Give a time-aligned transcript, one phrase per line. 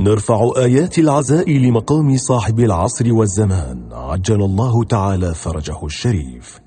[0.00, 3.88] نرفع آيات العزاء لمقام صاحب العصر والزمان.
[3.92, 6.60] عجل الله تعالى فرجه الشريف.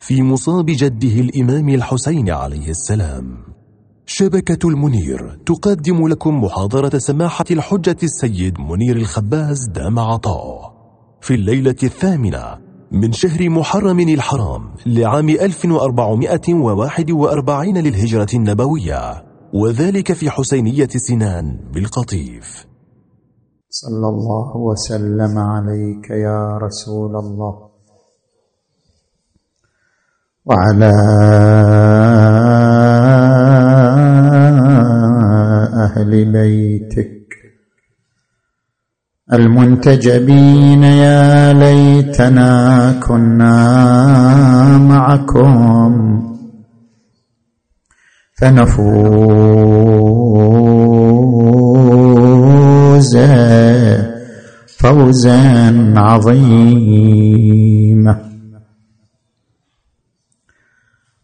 [0.00, 3.36] في مصاب جده الإمام الحسين عليه السلام.
[4.06, 10.76] شبكة المنير تقدم لكم محاضرة سماحة الحجة السيد منير الخباز دام عطاء.
[11.20, 12.58] في الليلة الثامنة
[12.92, 19.35] من شهر محرم الحرام لعام 1441 للهجرة النبوية.
[19.52, 22.66] وذلك في حسينية سنان بالقطيف.
[23.70, 27.68] صلى الله وسلم عليك يا رسول الله.
[30.44, 30.92] وعلى
[35.84, 37.26] أهل بيتك
[39.32, 43.58] المنتجبين يا ليتنا كنا
[44.78, 46.35] معكم.
[48.40, 48.76] فنفوز
[54.66, 57.16] فوزا عظيما.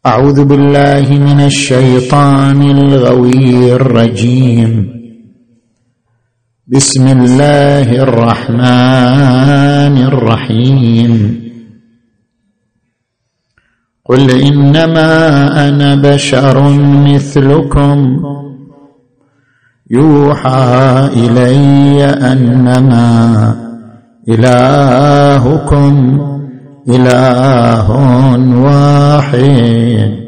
[0.06, 4.92] أعوذ بالله من الشيطان الغوي الرجيم.
[6.66, 11.41] بسم الله الرحمن الرحيم.
[14.12, 18.22] قل إنما أنا بشر مثلكم.
[19.90, 23.56] يوحى إلي أنما
[24.28, 26.20] إلهكم
[26.88, 27.90] إله
[28.56, 30.22] واحد.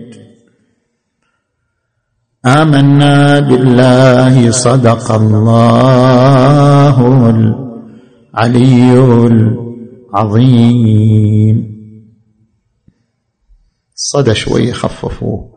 [2.46, 6.96] آمنا بالله صدق الله
[8.34, 8.98] العلي
[10.14, 11.73] العظيم.
[13.94, 15.54] صدى شوي خففوه.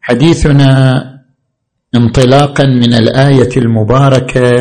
[0.00, 1.02] حديثنا
[1.94, 4.52] انطلاقا من الآية المباركة.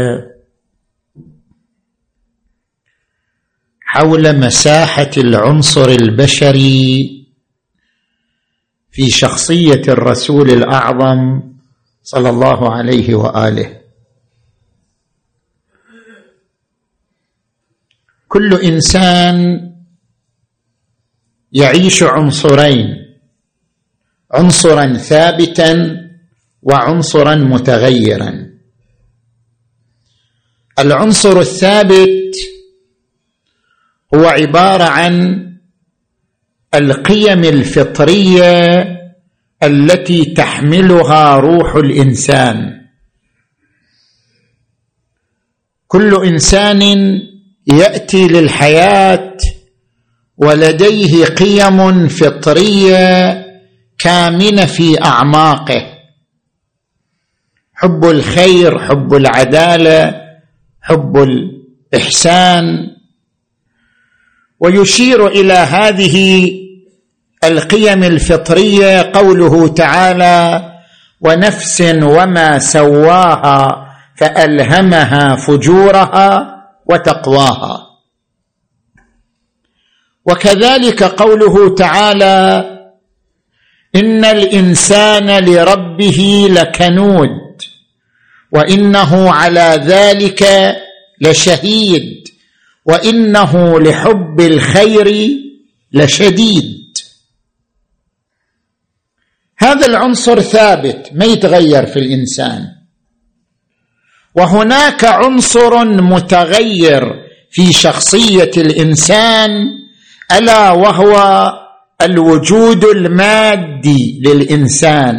[3.81, 7.17] حول مساحة العنصر البشري
[8.91, 11.41] في شخصية الرسول الأعظم
[12.03, 13.86] صلى الله عليه وآله.
[18.27, 19.67] كل إنسان
[21.51, 22.87] يعيش عنصرين
[24.31, 25.97] عنصرا ثابتا
[26.61, 28.47] وعنصرا متغيرا.
[30.79, 32.35] العنصر الثابت
[34.15, 35.43] هو عبارة عن
[36.73, 38.83] القيم الفطرية
[39.63, 42.81] التي تحملها روح الإنسان.
[45.87, 46.81] كل إنسان
[47.67, 49.37] يأتي للحياة
[50.37, 53.45] ولديه قيم فطرية
[53.99, 55.81] كامنة في أعماقه.
[57.73, 60.21] حب الخير حب العدالة
[60.81, 62.63] حب الإحسان.
[64.59, 66.47] ويشير إلى هذه
[67.43, 70.71] القيم الفطرية قوله تعالى
[71.21, 76.56] ونفس وما سواها فألهمها فجورها
[76.89, 77.87] وتقواها.
[80.25, 82.65] وكذلك قوله تعالى
[83.95, 87.61] ان الانسان لربه لكنود
[88.51, 90.45] وانه على ذلك
[91.21, 92.27] لشهيد
[92.85, 95.29] وانه لحب الخير
[95.91, 96.97] لشديد.
[99.57, 102.76] هذا العنصر ثابت ما يتغير في الإنسان.
[104.37, 107.03] وهناك عنصر متغير
[107.51, 109.49] في شخصية الإنسان
[110.37, 111.47] ألا وهو
[112.01, 115.15] الوجود المادي للإنسان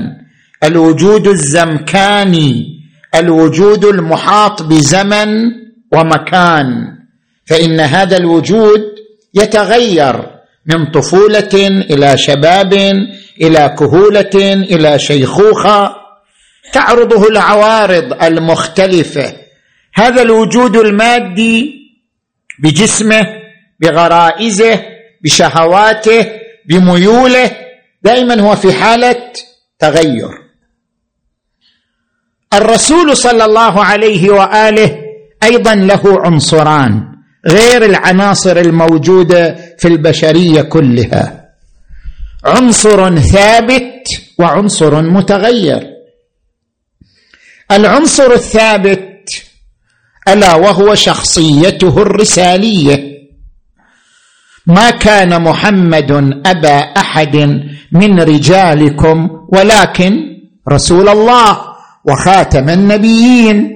[0.65, 2.67] الوجود الزمكاني
[3.15, 5.29] الوجود المحاط بزمن
[5.95, 6.67] ومكان.
[7.47, 8.81] فإن هذا الوجود
[9.35, 10.27] يتغير
[10.67, 11.49] من طفولة
[11.91, 12.73] إلى شباب
[13.43, 14.31] إلى كهولة
[14.62, 15.98] إلى شيخوخة
[16.73, 19.37] تعرضه العوارض المختلفة.
[19.94, 21.75] هذا الوجود المادي
[22.62, 23.26] بجسمه
[23.81, 24.81] بغرائزه
[25.25, 26.26] بشهواته
[26.69, 27.50] بميوله
[28.03, 29.32] دائما هو في حالة
[29.79, 30.31] تغير.
[32.55, 34.97] الرسول صلى الله عليه وآله
[35.43, 37.03] أيضا له عنصران
[37.47, 41.49] غير العناصر الموجودة في البشرية كلها.
[42.44, 44.05] عنصر ثابت
[44.38, 45.98] وعنصر متغير.
[47.70, 49.29] العنصر الثابت
[50.29, 53.19] ألا وهو شخصيته الرسالية.
[54.67, 57.37] ما كان محمد أبا أحد
[57.93, 60.12] من رجالكم ولكن
[60.73, 61.59] رسول الله
[62.09, 63.71] وخاتم النبيين.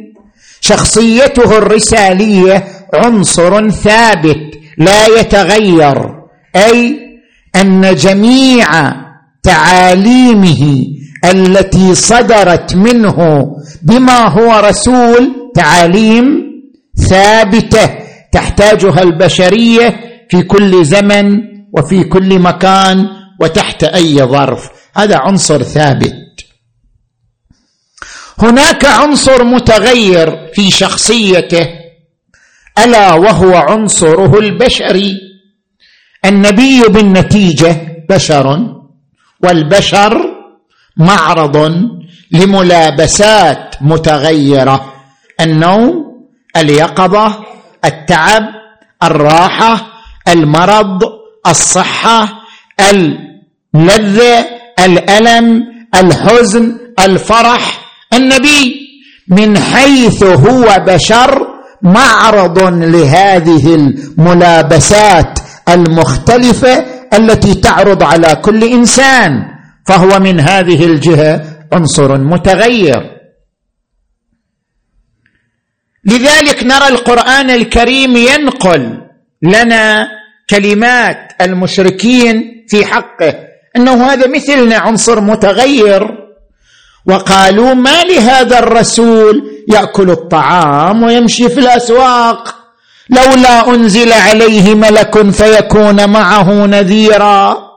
[0.60, 2.64] شخصيته الرسالية
[2.94, 5.98] عنصر ثابت لا يتغير
[6.56, 6.98] أي
[7.56, 8.66] أن جميع
[9.42, 10.86] تعاليمه
[11.24, 13.46] التي صدرت منه
[13.82, 16.24] بما هو رسول تعاليم
[17.08, 17.98] ثابتة
[18.32, 21.38] تحتاجها البشرية في كل زمن
[21.72, 23.06] وفي كل مكان
[23.40, 24.70] وتحت أي ظرف.
[24.96, 26.14] هذا عنصر ثابت.
[28.38, 31.68] هناك عنصر متغير في شخصيته
[32.78, 35.18] ألا وهو عنصره البشري.
[36.24, 37.76] النبي بالنتيجة
[38.10, 38.58] بشر
[39.44, 40.21] والبشر
[40.96, 41.72] معرض
[42.32, 44.92] لملابسات متغيرة.
[45.40, 45.92] النوم
[46.56, 47.38] اليقظة
[47.84, 48.42] التعب
[49.02, 49.86] الراحة
[50.28, 51.02] المرض
[51.46, 52.28] الصحة
[52.90, 54.46] اللذة
[54.78, 55.62] الألم
[55.94, 57.80] الحزن الفرح.
[58.14, 58.82] النبي
[59.28, 61.46] من حيث هو بشر
[61.82, 65.38] معرض لهذه الملابسات
[65.68, 66.84] المختلفة
[67.14, 69.51] التي تعرض على كل إنسان.
[69.86, 73.18] فهو من هذه الجهة عنصر متغير.
[76.04, 78.98] لذلك نرى القرآن الكريم ينقل
[79.42, 80.08] لنا
[80.50, 83.34] كلمات المشركين في حقه
[83.76, 86.02] إنه هذا مثلنا عنصر متغير.
[87.06, 92.54] وقالوا ما لهذا الرسول؟ يأكل الطعام ويمشي في الأسواق.
[93.10, 97.71] لولا أنزل عليه ملك فيكون معه نذيرا.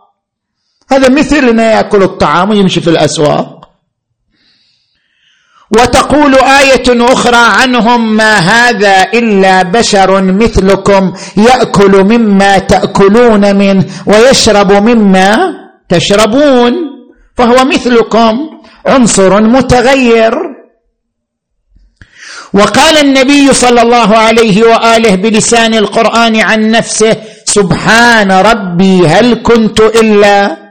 [0.92, 3.70] هذا مثلنا يأكل الطعام ويمشي في الأسواق.
[5.72, 15.54] وتقول آية أخرى عنهم ما هذا إلا بشر مثلكم يأكل مما تأكلون منه ويشرب مما
[15.90, 16.74] تشربون
[17.38, 18.34] فهو مثلكم
[18.86, 20.34] عنصر متغير.
[22.54, 27.16] وقال النبي صلى الله عليه وآله بلسان القرآن عن نفسه
[27.46, 30.65] سبحان ربي هل كنت إلا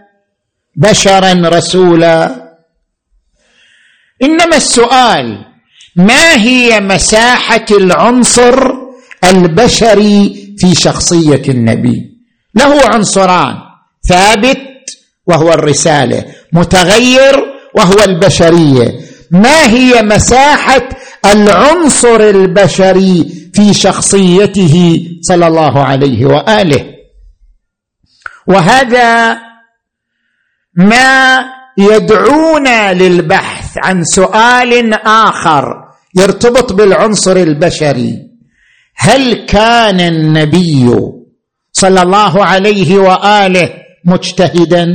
[0.76, 2.44] بشرا رسولا.
[4.22, 5.44] إنما السؤال
[5.96, 8.72] ما هي مساحة العنصر
[9.24, 12.10] البشري في شخصية النبي؟
[12.54, 13.54] له عنصران
[14.08, 14.60] ثابت
[15.26, 17.44] وهو الرسالة متغير
[17.74, 19.00] وهو البشرية.
[19.30, 20.88] ما هي مساحة
[21.24, 26.84] العنصر البشري في شخصيته صلى الله عليه وآله؟
[28.46, 29.38] وهذا
[30.76, 31.44] ما
[31.78, 35.64] يدعونا للبحث عن سؤال آخر
[36.18, 38.18] يرتبط بالعنصر البشري.
[38.96, 40.90] هل كان النبي
[41.72, 43.70] صلى الله عليه وآله
[44.04, 44.86] مجتهدا؟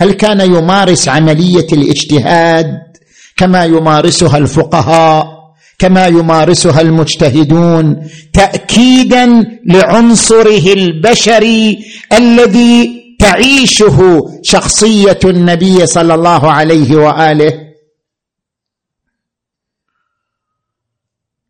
[0.00, 2.78] هل كان يمارس عملية الاجتهاد
[3.36, 5.40] كما يمارسها الفقهاء
[5.78, 7.96] كما يمارسها المجتهدون
[8.34, 11.78] تاكيدا لعنصره البشري
[12.12, 13.98] الذي تعيشه
[14.42, 17.52] شخصية النبي صلى الله عليه وآله.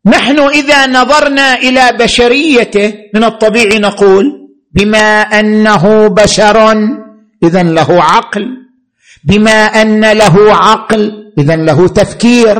[0.05, 4.25] نحن إذا نظرنا إلى بشريته من الطبيعي نقول
[4.71, 6.57] بما أنه بشر
[7.43, 8.45] اذا له عقل.
[9.23, 12.57] بما أن له عقل اذا له تفكير.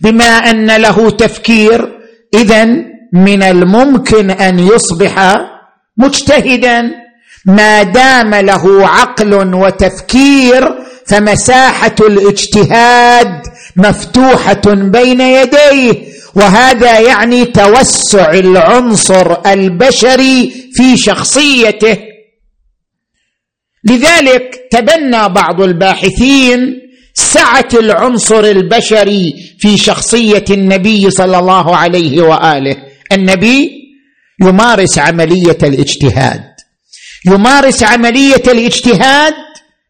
[0.00, 1.98] بما أن له تفكير
[2.34, 2.64] اذا
[3.12, 5.36] من الممكن أن يصبح
[5.96, 7.03] مجتهدا.
[7.46, 10.68] ما دام له عقل وتفكير
[11.06, 13.42] فمساحة الاجتهاد
[13.76, 21.98] مفتوحة بين يديه وهذا يعني توسع العنصر البشري في شخصيته.
[23.84, 26.80] لذلك تبنى بعض الباحثين
[27.14, 32.76] سعة العنصر البشري في شخصية النبي صلى الله عليه وآله.
[33.12, 33.70] النبي
[34.42, 36.53] يمارس عملية الاجتهاد.
[37.26, 39.34] يمارس عملية الاجتهاد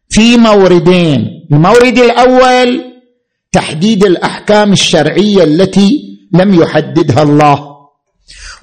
[0.09, 1.27] في موردين.
[1.51, 2.81] المورد الأول
[3.51, 5.89] تحديد الأحكام الشرعية التي
[6.33, 7.75] لم يحددها الله.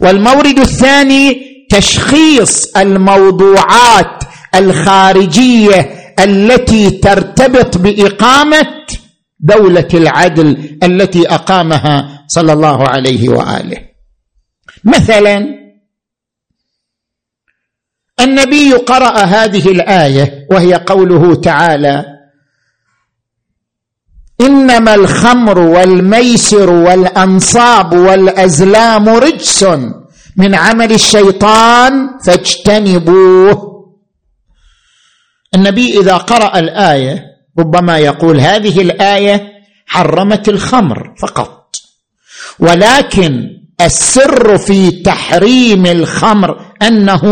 [0.00, 4.24] والمورد الثاني تشخيص الموضوعات
[4.54, 8.66] الخارجية التي ترتبط بإقامة
[9.40, 13.78] دولة العدل التي أقامها صلى الله عليه وآله.
[14.84, 15.61] مثلا
[18.22, 22.04] النبي قرأ هذه الآية وهي قوله تعالى
[24.40, 29.66] إنما الخمر والميسر والأنصاب والأزلام رجس
[30.36, 33.72] من عمل الشيطان فاجتنبوه.
[35.54, 37.24] النبي إذا قرأ الآية
[37.58, 39.52] ربما يقول هذه الآية
[39.86, 41.76] حرمت الخمر فقط
[42.58, 43.48] ولكن
[43.80, 47.22] السر في تحريم الخمر أنه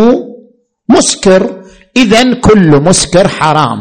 [0.91, 1.63] مسكر.
[1.97, 3.79] اذا كل مسكر حرام.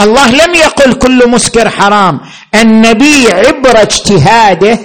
[0.00, 2.20] الله لم يقل كل مسكر حرام.
[2.54, 4.78] النبي عبر اجتهاده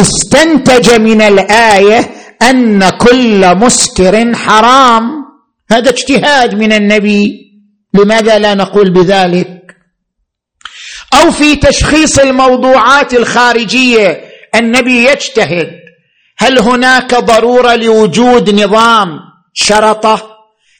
[0.00, 2.10] استنتج من الآية
[2.42, 5.04] أن كل مسكر حرام.
[5.70, 7.50] هذا اجتهاد من النبي.
[7.94, 9.76] لماذا لا نقول بذلك؟
[11.14, 14.20] أو في تشخيص الموضوعات الخارجية
[14.54, 15.70] النبي يجتهد.
[16.38, 19.08] هل هناك ضرورة لوجود نظام
[19.54, 20.29] شرطة؟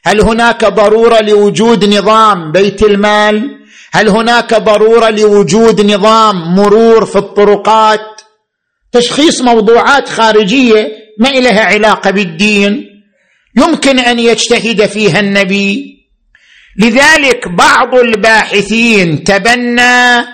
[0.05, 3.57] هل هناك ضرورة لوجود نظام بيت المال؟
[3.93, 8.21] هل هناك ضرورة لوجود نظام مرور في الطرقات؟
[8.93, 10.89] تشخيص موضوعات خارجية
[11.19, 12.87] ما لها علاقة بالدين.
[13.57, 16.01] يمكن أن يجتهد فيها النبي.
[16.79, 20.25] لذلك بعض الباحثين تبنى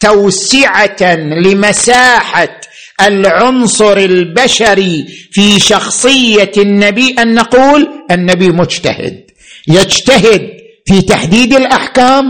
[0.00, 2.59] توسعة لمساحة
[3.06, 9.24] العنصر البشري في شخصية النبي أن نقول النبي مجتهد.
[9.68, 10.50] يجتهد
[10.86, 12.24] في تحديد الأحكام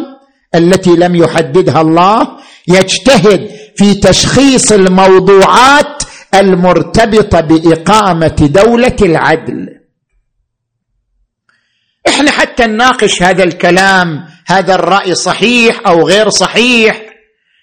[0.55, 2.29] التي لم يحددها الله.
[2.69, 6.03] يجتهد في تشخيص الموضوعات
[6.35, 9.69] المرتبطة بإقامة دولة العدل.
[12.09, 17.03] إحنا حتى نناقش هذا الكلام هذا الرأي صحيح أو غير صحيح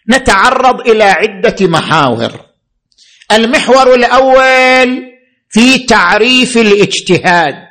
[0.09, 2.46] نتعرض إلى عدة محاور.
[3.31, 5.03] المحور الأول
[5.49, 7.67] في تعريف الاجتهاد.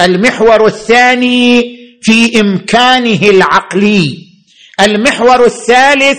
[0.00, 4.18] المحور الثاني في إمكانه العقلي.
[4.80, 6.18] المحور الثالث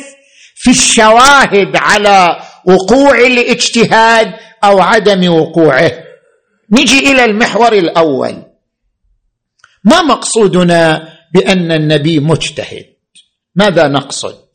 [0.55, 4.33] في الشواهد على وقوع الاجتهاد
[4.63, 5.91] أو عدم وقوعه.
[6.71, 8.43] نجي إلى المحور الأول.
[9.83, 12.85] ما مقصودنا بأن النبي مجتهد؟
[13.55, 14.46] ماذا نقصد؟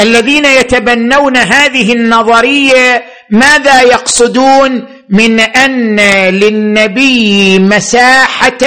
[0.00, 8.58] الذين يتبنون هذه النظرية ماذا يقصدون؟ من أن للنبي مساحة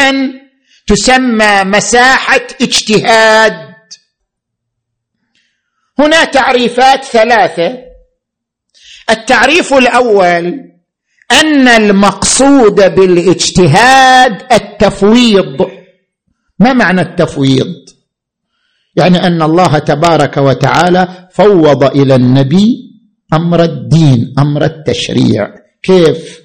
[0.88, 3.68] تسمى مساحة اجتهاد.
[6.00, 7.78] هنا تعريفات ثلاثة.
[9.10, 10.72] التعريف الأول
[11.32, 15.72] أن المقصود بالاجتهاد التفويض.
[16.60, 17.97] ما معنى التفويض؟
[18.98, 22.68] يعني أن الله تبارك وتعالى فوض إلى النبي
[23.34, 25.48] أمر الدين أمر التشريع.
[25.84, 26.40] كيف؟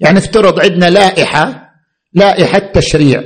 [0.00, 1.70] يعني افترض عندنا لائحة
[2.14, 3.22] لائحة تشريع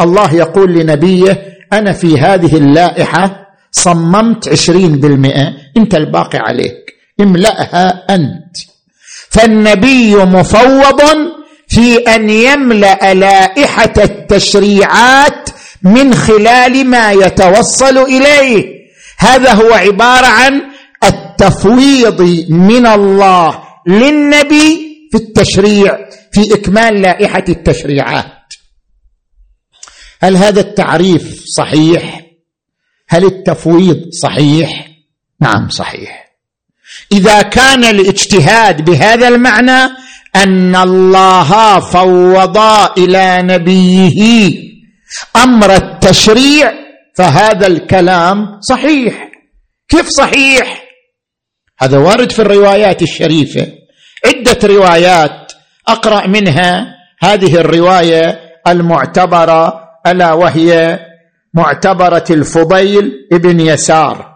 [0.00, 6.94] الله يقول لنبيه أنا في هذه اللائحة صممت عشرين بالمئة أنت الباقي عليك.
[7.20, 8.56] املأها أنت.
[9.30, 11.00] فالنبي مفوض
[11.68, 15.50] في أن يملأ لائحة التشريعات
[15.84, 18.74] من خلال ما يتوصل إليه.
[19.18, 20.62] هذا هو عبارة عن
[21.04, 25.98] التفويض من الله للنبي في التشريع
[26.32, 28.54] في إكمال لائحة التشريعات.
[30.22, 32.20] هل هذا التعريف صحيح؟
[33.08, 34.88] هل التفويض صحيح؟
[35.40, 36.24] نعم صحيح.
[37.12, 39.94] إذا كان الاجتهاد بهذا المعنى
[40.36, 42.58] أن الله فوض
[42.98, 44.73] إلى نبيه
[45.36, 46.72] أمر التشريع
[47.16, 49.30] فهذا الكلام صحيح.
[49.88, 50.84] كيف صحيح؟
[51.78, 53.66] هذا وارد في الروايات الشريفة.
[54.26, 55.52] عدة روايات
[55.88, 56.94] أقرأ منها.
[57.20, 61.00] هذه الرواية المعتبرة ألا وهي
[61.54, 64.34] معتبرة الفضيل ابن يسار.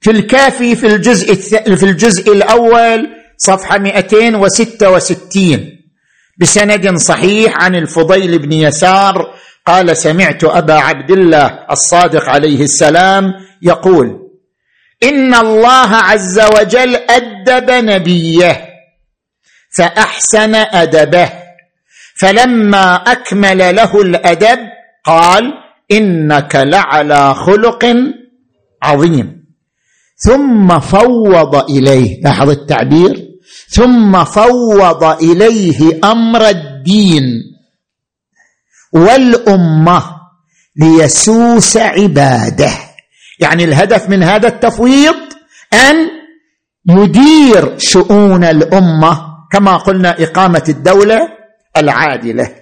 [0.00, 1.34] في الكافي في الجزء
[1.76, 5.75] في الجزء الأول صفحة 266
[6.38, 9.34] بسند صحيح عن الفضيل بن يسار
[9.66, 14.20] قال سمعت أبا عبد الله الصادق عليه السلام يقول
[15.02, 18.68] إن الله عز وجل أدب نبيه
[19.76, 21.32] فأحسن أدبه
[22.20, 24.58] فلما أكمل له الأدب
[25.04, 25.52] قال
[25.92, 27.96] إنك لعلى خلق
[28.82, 29.46] عظيم.
[30.16, 32.20] ثم فوض إليه.
[32.22, 33.25] لاحظ التعبير؟
[33.68, 37.24] ثم فوض إليه أمر الدين
[38.92, 40.02] والأمة
[40.76, 42.70] ليسوس عباده.
[43.40, 45.16] يعني الهدف من هذا التفويض
[45.72, 45.96] أن
[46.88, 51.28] يدير شؤون الأمة كما قلنا إقامة الدولة
[51.76, 52.54] العادلة.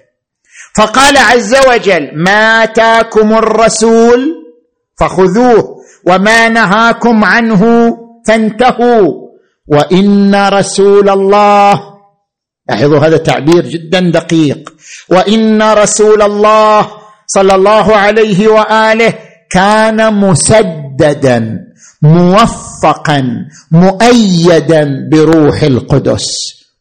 [0.75, 4.35] فقال عز وجل ما آتاكم الرسول
[4.99, 5.75] فخذوه
[6.07, 7.93] وما نهاكم عنه
[8.27, 9.24] فانتهوا.
[9.67, 11.81] وإن رسول الله
[12.69, 14.69] لاحظوا هذا تعبير جدا دقيق.
[15.09, 16.87] وإن رسول الله
[17.27, 19.13] صلى الله عليه وآله
[19.51, 21.59] كان مسددا
[22.01, 23.23] موفقا
[23.71, 26.25] مؤيدا بروح القدس.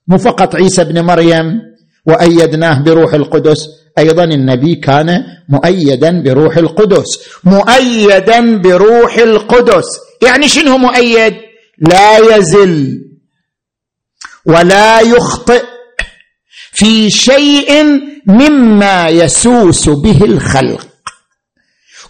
[0.08, 1.60] مو فقط عيسى بن مريم
[2.06, 7.08] وأيدناه بروح القدس أيضا النبي كان مؤيدا بروح القدس.
[7.44, 9.84] مؤيدا بروح القدس.
[10.22, 11.34] يعني شنو مؤيد؟
[11.78, 13.00] لا يزل
[14.46, 15.64] ولا يخطئ
[16.72, 17.82] في شيء
[18.26, 20.86] مما يسوس به الخلق.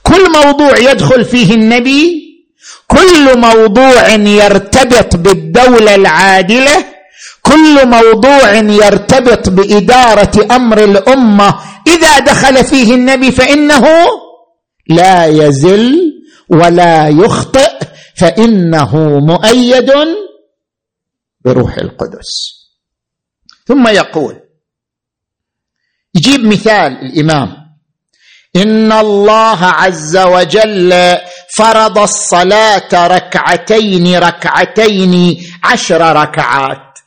[0.02, 2.24] كل موضوع يدخل فيه النبي
[2.88, 6.84] كل موضوع يرتبط بالدولة العادلة
[7.42, 11.54] كل موضوع يرتبط بإدارة أمر الأمة.
[11.86, 13.86] إذا دخل فيه النبي فإنه
[14.88, 16.12] لا يزل
[16.48, 17.73] ولا يخطئ.
[18.16, 19.90] فإنه مؤيد
[21.44, 22.30] بروح القدس.
[23.66, 24.40] ثم يقول
[26.14, 27.64] يجيب مثال الإمام.
[28.56, 31.16] إن الله عز وجل
[31.56, 36.98] فرض الصلاة ركعتين ركعتين عشر ركعات.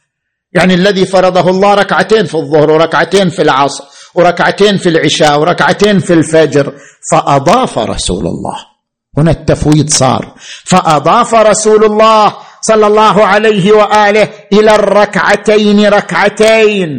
[0.53, 3.83] يعني الذي فرضه الله ركعتين في الظهر وركعتين في العصر
[4.15, 6.73] وركعتين في العشاء وركعتين في الفجر
[7.11, 8.76] فأضاف رسول الله.
[9.17, 10.33] هنا التفويض صار.
[10.65, 16.89] فأضاف رسول الله صلى الله عليه وآله إلى الركعتين ركعتين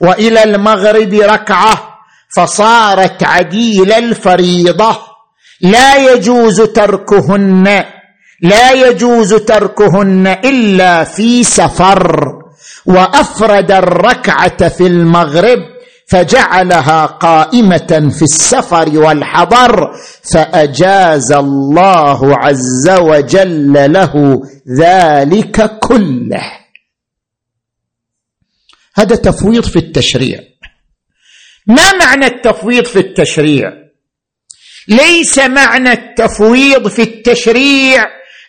[0.00, 1.98] وإلى المغرب ركعة
[2.36, 4.98] فصارت عديل الفريضة.
[5.60, 7.84] لا يجوز تركهن
[8.42, 12.32] لا يجوز تركهن إلا في سفر
[12.86, 15.58] وأفرد الركعة في المغرب
[16.10, 19.90] فجعلها قائمة في السفر والحضر
[20.32, 24.42] فأجاز الله عز وجل له
[24.80, 26.42] ذلك كله.
[28.94, 30.40] هذا تفويض في التشريع.
[31.66, 33.72] ما معنى التفويض في التشريع؟
[34.88, 38.06] ليس معنى التفويض في التشريع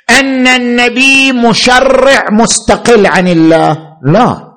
[0.09, 3.97] أن النبي مشرع مستقل عن الله.
[4.05, 4.51] لا.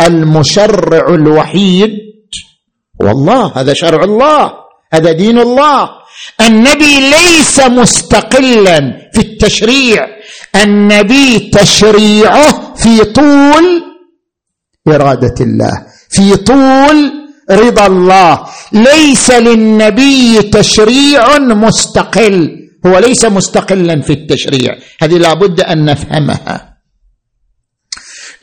[0.00, 2.05] المشرع الوحيد
[3.02, 4.52] هو الله هذا شرع الله
[4.92, 5.90] هذا دين الله.
[6.40, 8.78] النبي ليس مستقلا
[9.14, 10.06] في التشريع.
[10.62, 13.82] النبي تشريعه في طول
[14.88, 17.12] إرادة الله في طول
[17.50, 18.46] رضا الله.
[18.72, 22.50] ليس للنبي تشريع مستقل
[22.86, 24.78] هو ليس مستقلا في التشريع.
[25.02, 26.76] هذه لابد أن نفهمها.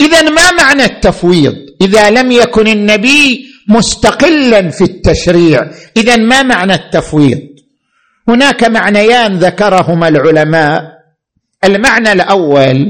[0.01, 5.59] اذا ما معنى التفويض؟ إذا لم يكن النبي مستقلا في التشريع.
[5.97, 7.39] اذا ما معنى التفويض؟
[8.27, 10.81] هناك معنيان ذكرهما العلماء.
[11.63, 12.85] المعنى الأول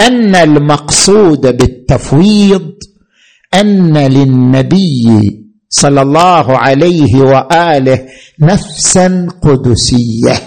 [0.00, 2.72] أن المقصود بالتفويض
[3.54, 5.20] أن للنبي
[5.68, 8.06] صلى الله عليه وآله
[8.40, 10.40] نفسا قدسية.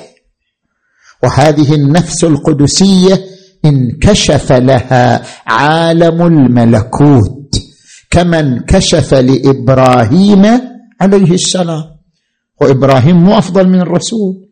[1.24, 3.22] وهذه النفس القدسية
[3.66, 7.39] انكشف لها عالم الملكوت.
[8.12, 10.46] كما انكشف لإبراهيم
[11.02, 11.84] عليه السلام.
[12.62, 14.46] وإبراهيم مو أفضل من الرسول.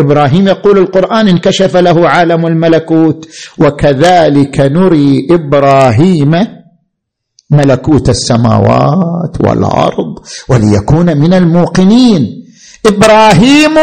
[0.00, 6.32] إبراهيم يقول القرآن انكشف له عالم الملكوت وكذلك نري إبراهيم
[7.50, 10.12] ملكوت السماوات والأرض
[10.48, 12.22] وليكون من الموقنين.
[12.86, 13.76] إبراهيم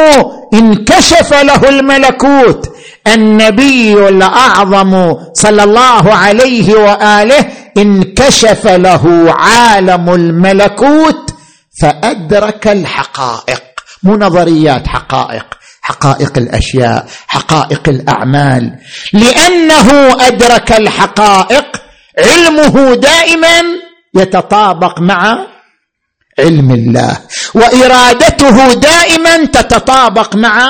[0.53, 2.69] انكشف له الملكوت
[3.07, 7.45] النبي الأعظم صلى الله عليه وآله
[7.77, 11.33] انكشف له عالم الملكوت
[11.81, 13.61] فأدرك الحقائق.
[14.03, 15.45] مو نظريات حقائق.
[15.81, 18.79] حقائق الأشياء حقائق الأعمال.
[19.13, 21.65] لأنه أدرك الحقائق
[22.19, 23.61] علمه دائما
[24.15, 25.37] يتطابق مع
[26.39, 27.17] علم الله.
[27.53, 30.69] وإرادته دائما تتطابق مع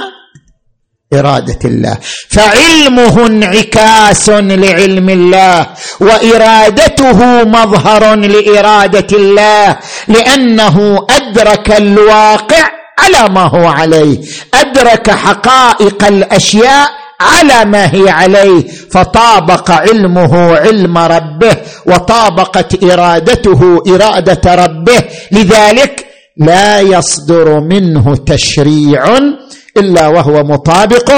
[1.13, 1.97] إرادة الله.
[2.29, 5.67] فعلمه انعكاس لعلم الله.
[5.99, 9.77] وإرادته مظهر لإرادة الله.
[10.07, 12.63] لأنه أدرك الواقع
[12.99, 14.17] على ما هو عليه.
[14.53, 25.03] أدرك حقائق الأشياء على ما هي عليه فطابق علمه علم ربه وطابقت إرادته إرادة ربه.
[25.31, 26.05] لذلك
[26.37, 29.17] لا يصدر منه تشريع
[29.77, 31.11] إلا وهو مطابق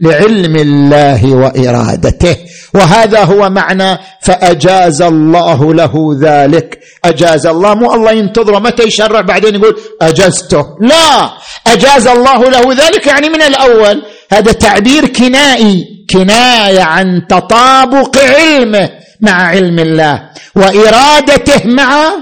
[0.00, 2.36] لعلم الله وإرادته.
[2.74, 6.78] وهذا هو معنى فأجاز الله له ذلك.
[7.04, 10.64] أجاز الله مو الله ينتظره متى يشرع بعدين يقول أجزته.
[10.80, 11.30] لا
[11.66, 14.02] أجاز الله له ذلك يعني من الأول.
[14.32, 16.06] هذا تعبير كنائي.
[16.10, 22.12] كناية عن تطابق علمه مع علم الله وإرادته مع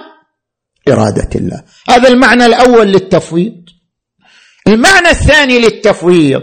[0.88, 1.62] إرادة الله.
[1.88, 3.55] هذا المعنى الأول للتفويض.
[4.67, 6.43] المعنى الثاني للتفويض.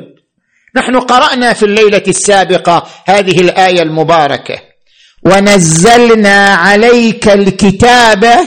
[0.75, 4.61] نحن قرأنا في الليلة السابقة هذه الآية المباركة.
[5.25, 8.39] ونزلنا عليك الكتاب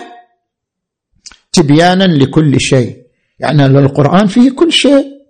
[1.52, 2.96] تبيانا لكل شيء.
[3.38, 5.21] يعني القران فيه كل شيء.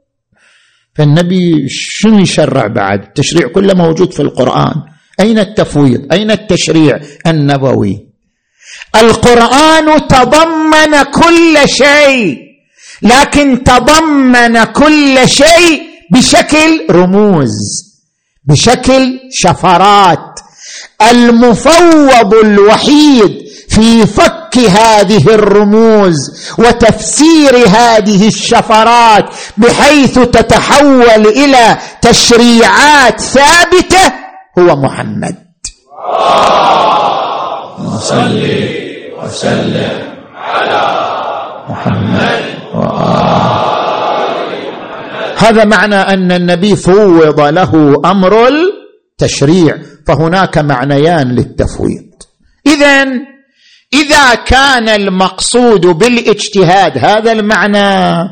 [0.95, 4.75] فالنبي شنو يشرع بعد؟ التشريع كله موجود في القرآن.
[5.21, 8.07] أين التفويض؟ أين التشريع النبوي؟
[8.97, 12.39] القرآن تضمن كل شيء
[13.03, 17.53] لكن تضمن كل شيء بشكل رموز
[18.45, 20.41] بشكل شفرات.
[21.11, 26.17] المفوض الوحيد في فك هذه الرموز
[26.59, 29.25] وتفسير هذه الشفرات
[29.57, 34.13] بحيث تتحول إلى تشريعات ثابتة
[34.59, 35.37] هو محمد.
[37.99, 38.43] صل
[39.23, 39.99] وسلم
[40.35, 40.83] على
[41.69, 42.43] محمد
[45.39, 52.13] هذا معنى أن النبي فوض له أمر التشريع فهناك معنيان للتفويض.
[52.67, 53.05] اذا
[53.95, 58.29] إذا كان المقصود بالاجتهاد هذا المعنى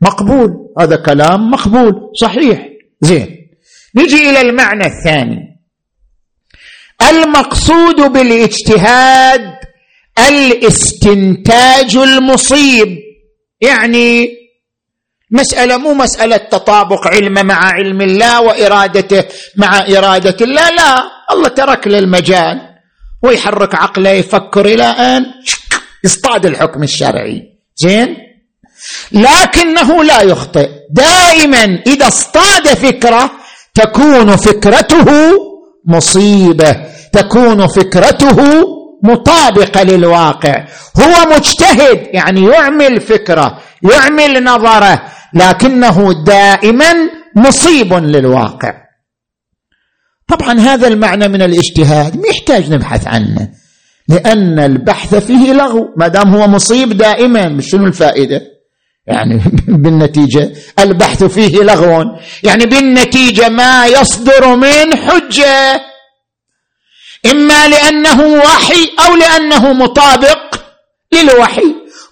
[0.00, 2.68] مقبول هذا كلام مقبول صحيح.
[3.00, 3.36] زين.
[3.96, 5.60] نجي إلى المعنى الثاني.
[7.10, 9.54] المقصود بالاجتهاد
[10.28, 12.98] الاستنتاج المصيب.
[13.60, 14.28] يعني
[15.30, 19.24] مسألة مو مسألة تطابق علم مع علم الله وإرادته
[19.56, 21.10] مع إرادة الله لا.
[21.32, 22.69] الله ترك للمجال.
[23.22, 25.24] ويحرك عقله يفكر إلى أن
[26.04, 27.42] يصطاد الحكم الشرعي.
[27.76, 28.16] زين؟
[29.12, 30.68] لكنه لا يخطئ.
[30.90, 33.30] دائما إذا اصطاد فكرة
[33.74, 35.06] تكون فكرته
[35.86, 36.76] مصيبة
[37.12, 38.36] تكون فكرته
[39.02, 40.64] مطابقة للواقع.
[41.00, 45.02] هو مجتهد يعني يعمل فكرة يعمل نظرة
[45.34, 46.92] لكنه دائما
[47.36, 48.74] مصيب للواقع.
[50.30, 53.48] طبعا هذا المعنى من الاجتهاد ما يحتاج نبحث عنه.
[54.08, 58.40] لأن البحث فيه لغو ما دام هو مصيب دائما شنو الفائدة؟
[59.06, 59.40] يعني
[59.82, 62.04] بالنتيجة البحث فيه لغو.
[62.42, 65.82] يعني بالنتيجة ما يصدر من حجة.
[67.30, 70.54] إما لأنه وحي أو لأنه مطابق
[71.12, 71.69] للوحي.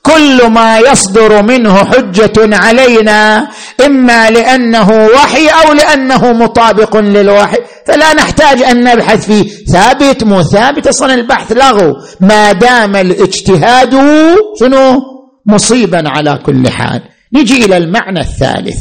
[0.09, 3.49] كل ما يصدر منه حجة علينا
[3.87, 7.57] إما لأنه وحي أو لأنه مطابق للوحي.
[7.87, 9.65] فلا نحتاج أن نبحث فيه.
[9.73, 13.95] ثابت مو ثابت أصلا البحث لغو ما دام الاجتهاد
[14.61, 15.01] شنو؟
[15.47, 17.03] مصيبا على كل حال.
[17.33, 18.79] نجي إلى المعنى الثالث.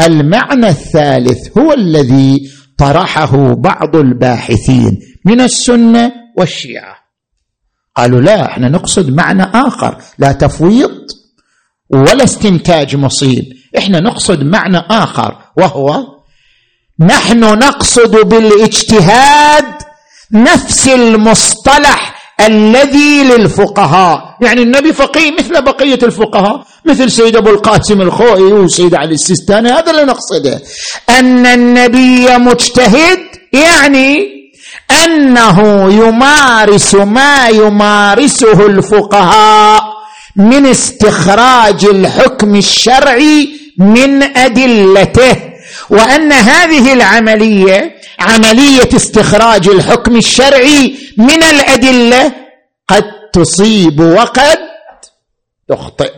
[0.00, 7.01] المعنى الثالث هو الذي طرحه بعض الباحثين من السنة والشيعة.
[7.96, 10.90] قالوا لا إحنا نقصد معنى آخر لا تفويض
[11.90, 13.44] ولا استنتاج مصيب.
[13.78, 16.02] إحنا نقصد معنى آخر وهو
[17.00, 19.64] نحن نقصد بالاجتهاد
[20.32, 24.36] نفس المصطلح الذي للفقهاء.
[24.42, 29.90] يعني النبي فقيه مثل بقية الفقهاء مثل سيد أبو القاسم الخوئي وسيد علي السيستاني هذا
[29.90, 30.62] اللي نقصده.
[31.08, 33.18] أن النبي مجتهد
[33.52, 34.41] يعني
[34.90, 39.82] أنه يمارس ما يمارسه الفقهاء
[40.36, 45.36] من استخراج الحكم الشرعي من أدلته
[45.90, 52.32] وأن هذه العملية عملية استخراج الحكم الشرعي من الأدلة
[52.88, 54.58] قد تصيب وقد
[55.68, 56.12] تخطئ.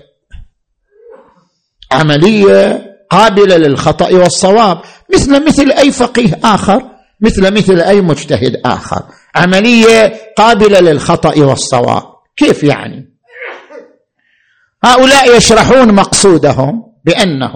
[1.93, 4.81] عملية قابلة للخطأ والصواب
[5.15, 6.83] مثل مثل أي فقيه آخر.
[7.25, 9.03] مثل مثل أي مجتهد آخر.
[9.35, 12.03] عملية قابلة للخطأ والصواب.
[12.37, 13.15] كيف يعني؟
[14.85, 17.53] هؤلاء يشرحون مقصودهم بأنه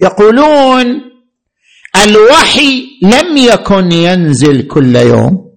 [0.00, 0.86] يقولون
[2.04, 5.54] الوحي لم يكن ينزل كل يوم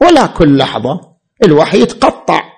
[0.00, 1.16] ولا كل لحظة.
[1.44, 2.55] الوحي يتقطع.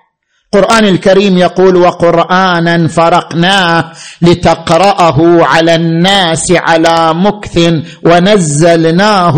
[0.54, 7.58] القرآن الكريم يقول وقرآنا فرقناه لتقرأه على الناس على مكث
[8.04, 9.36] ونزلناه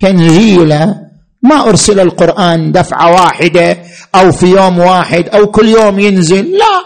[0.00, 0.94] تنزيلا.
[1.42, 3.78] ما أرسل القرآن دفعة واحدة
[4.14, 6.80] أو في يوم واحد أو كل يوم ينزل لا.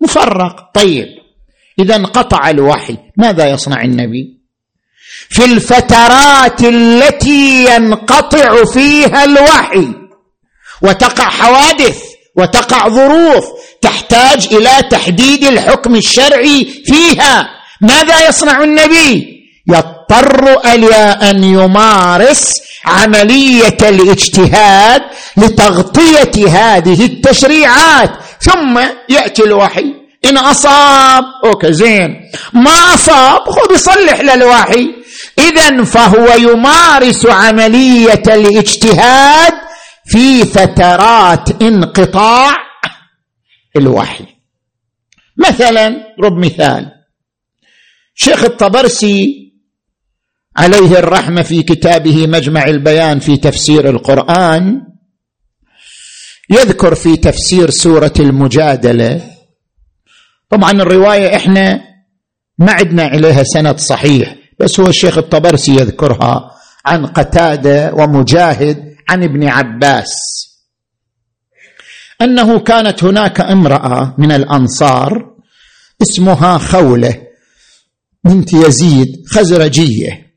[0.00, 0.70] مفرق.
[0.74, 1.06] طيب.
[1.78, 2.96] إذا انقطع الوحي.
[3.16, 4.38] ماذا يصنع النبي؟
[5.28, 10.07] في الفترات التي ينقطع فيها الوحي.
[10.82, 11.98] وتقع حوادث
[12.36, 13.44] وتقع ظروف
[13.82, 17.48] تحتاج إلى تحديد الحكم الشرعي فيها.
[17.80, 19.38] ماذا يصنع النبي؟
[19.68, 25.02] يضطر إلى أن يمارس عملية الاجتهاد
[25.36, 28.10] لتغطية هذه التشريعات.
[28.40, 29.84] ثم يأتي الوحي.
[30.24, 32.30] إن أصاب أوكي زين.
[32.52, 34.86] ما أصاب خذ يصلح للوحي
[35.38, 39.67] اذا فهو يمارس عملية الاجتهاد
[40.08, 42.56] في فترات انقطاع
[43.76, 44.24] الوحي.
[45.36, 46.92] مثلا رب مثال.
[48.14, 49.48] شيخ الطبرسي
[50.56, 54.82] عليه الرحمة في كتابه مجمع البيان في تفسير القرآن
[56.50, 59.20] يذكر في تفسير سورة المجادلة.
[60.50, 61.80] طبعا الرواية إحنا
[62.58, 66.50] ما عدنا اليها سند صحيح بس هو الشيخ الطبرسي يذكرها
[66.86, 70.08] عن قتادة ومجاهد عن ابن عباس
[72.20, 75.36] أنه كانت هناك امرأة من الأنصار
[76.02, 77.22] اسمها خولة
[78.24, 80.34] بنت يزيد خزرجية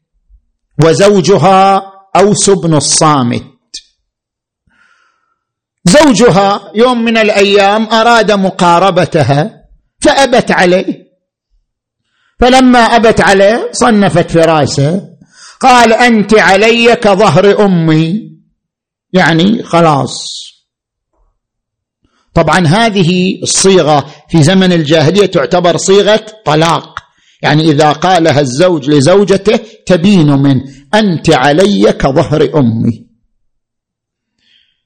[0.86, 1.82] وزوجها
[2.16, 3.44] أوس بن الصامت.
[5.86, 9.66] زوجها يوم من الأيام أراد مقاربتها
[10.02, 11.12] فأبت عليه.
[12.40, 15.10] فلما أبت عليه صنفت فراسه
[15.60, 18.32] قال أنت علي كظهر أمي.
[19.14, 20.42] يعني خلاص.
[22.34, 27.00] طبعا هذه الصيغة في زمن الجاهلية تعتبر صيغة طلاق.
[27.42, 30.62] يعني إذا قالها الزوج لزوجته تبين من
[30.94, 33.08] أنت علي كظهر أمي.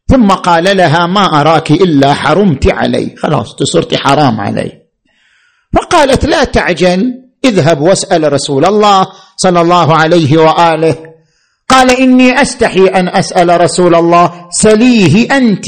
[0.08, 3.16] ثم قال لها ما أراك إلا حرمت علي.
[3.18, 4.82] خلاص صرت حرام علي.
[5.74, 7.14] فقالت لا تعجل
[7.46, 9.08] اذهب واسأل رسول الله
[9.38, 11.05] صلى الله عليه وآله.
[11.70, 15.66] قال إني أستحي أن أسأل رسول الله سليه أنت.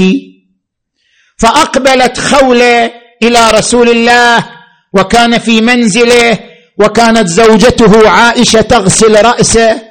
[1.37, 2.91] فأقبلت خولة
[3.23, 4.45] إلى رسول الله
[4.93, 6.39] وكان في منزله
[6.77, 9.81] وكانت زوجته عائشة تغسل رأسه.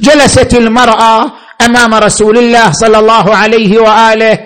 [0.00, 4.38] جلست المرأة أمام رسول الله صلى الله عليه وآله.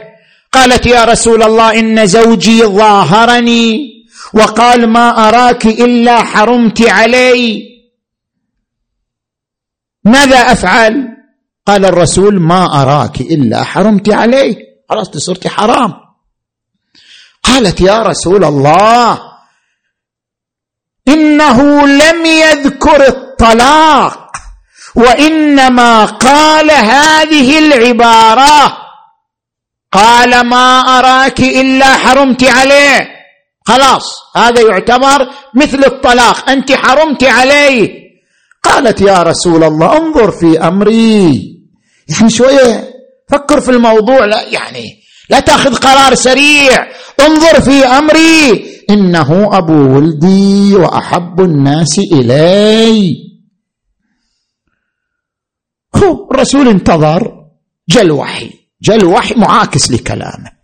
[0.52, 3.90] قالت يا رسول الله إن زوجي ظاهرني
[4.34, 7.69] وقال ما أراك إلا حرمت علي.
[10.04, 11.16] ماذا أفعل؟
[11.66, 14.56] قال الرسول ما أراك إلا حرمت عليه
[14.90, 15.94] خلاص صرت حرام.
[17.42, 19.20] قالت يا رسول الله
[21.08, 24.32] إنه لم يذكر الطلاق
[24.94, 28.76] وإنما قال هذه العبارة.
[29.92, 33.20] قال ما أراك إلا حرمت عليه.
[33.66, 34.04] خلاص
[34.36, 38.09] هذا يعتبر مثل الطلاق أنت حرمت عليه
[38.62, 41.60] قالت يا رسول الله انظر في أمري.
[42.08, 42.94] يعني شوية
[43.28, 46.86] فكر في الموضوع لا يعني لا تأخذ قرار سريع.
[47.20, 48.66] انظر في أمري.
[48.90, 53.30] إنه أبو ولدي وأحب الناس إلي.
[56.40, 57.46] الرسول انتظر
[57.88, 58.50] جل وحي
[58.82, 60.59] جل وحي معاكس لكلامه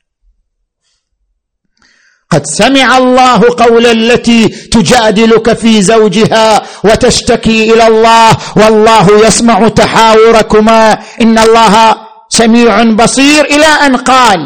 [2.30, 10.98] قد سمع الله قول التي تجادلك في زوجها وتشتكي إلى الله والله يسمع تحاوركما.
[11.22, 11.96] إن الله
[12.28, 13.44] سميع بصير.
[13.44, 14.38] إلى أن قال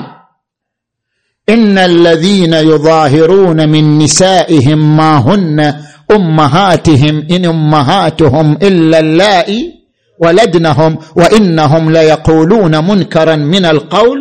[1.49, 5.75] إن الذين يظاهرون من نسائهم ما هن
[6.11, 9.73] أمهاتهم إن أمهاتهم إلا اللائي
[10.19, 14.19] ولدنهم وإنهم ليقولون منكرا من القول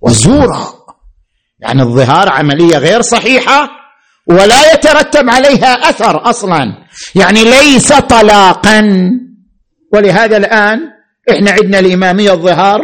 [0.00, 0.81] وزورا.
[1.62, 3.70] يعني الظهار عملية غير صحيحة
[4.26, 6.64] ولا يترتب عليها أثر أصلا.
[7.14, 9.10] يعني ليس طلاقا.
[9.92, 10.80] ولهذا الآن
[11.30, 12.80] إحنا عندنا الإمامية الظهار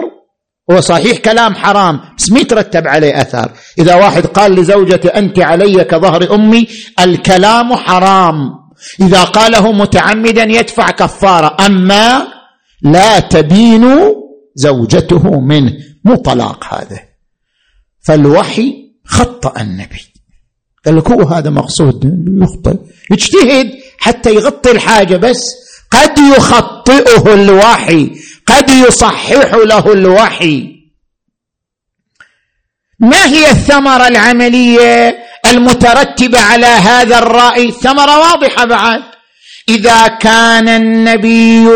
[0.73, 3.51] هو صحيح كلام حرام بس ما يترتب عليه أثر.
[3.79, 6.69] إذا واحد قال لزوجته أنت علي كظهر أمي
[7.01, 8.37] الكلام حرام.
[9.01, 11.57] إذا قاله متعمدا يدفع كفارة.
[11.67, 12.27] أما
[12.83, 14.15] لا تبين
[14.55, 15.73] زوجته منه.
[16.05, 17.08] مو طلاق هذا.
[18.09, 20.13] فالوحي خطأ النبي.
[20.87, 22.05] قال لك هو هذا مقصود.
[22.43, 22.79] يخطئ
[23.11, 25.41] يجتهد حتى يغطي الحاجة بس.
[25.91, 28.11] قد يخطئه الوحي.
[28.47, 30.67] قد يصحح له الوحي.
[33.01, 39.01] ما هي الثمرة العملية المترتبة على هذا الرأي؟ ثمرة واضحة بعد.
[39.69, 41.69] إذا كان النبي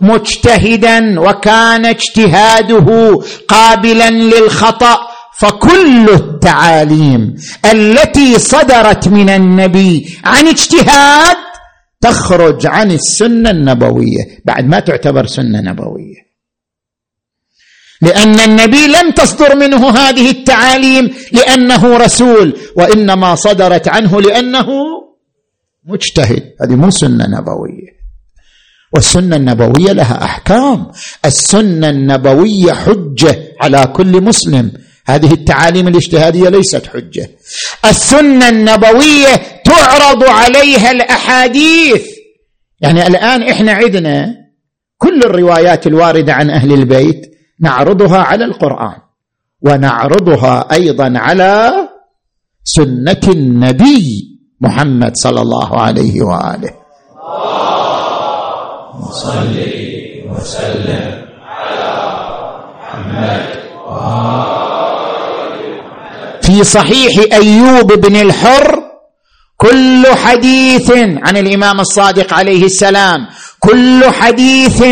[0.00, 7.34] مجتهدا وكان اجتهاده قابلا للخطأ فكل التعاليم
[7.72, 11.36] التي صدرت من النبي عن اجتهاد
[12.00, 14.42] تخرج عن السنة النبوية.
[14.44, 16.24] بعد ما تعتبر سنة نبوية.
[18.02, 24.68] لأن النبي لم تصدر منه هذه التعاليم لأنه رسول وإنما صدرت عنه لأنه
[25.84, 26.52] مجتهد.
[26.62, 27.94] هذه مو سنة نبوية.
[28.94, 30.90] والسنة النبوية لها أحكام.
[31.24, 34.72] السنة النبوية حجة على كل مسلم.
[35.06, 37.30] هذه التعاليم الاجتهادية ليست حجة.
[37.84, 42.06] السنة النبوية تعرض عليها الأحاديث.
[42.80, 44.34] يعني الآن إحنا عندنا
[44.98, 48.96] كل الروايات الواردة عن أهل البيت نعرضها على القرآن.
[49.62, 51.72] ونعرضها أيضا على
[52.64, 56.70] سنة النبي محمد صلى الله عليه وآله.
[59.10, 59.56] صل
[60.30, 61.92] وسلم على
[62.80, 63.46] محمد
[66.54, 68.82] في صحيح أيوب بن الحر
[69.56, 73.26] كل حديث عن الإمام الصادق عليه السلام
[73.60, 74.82] كل حديث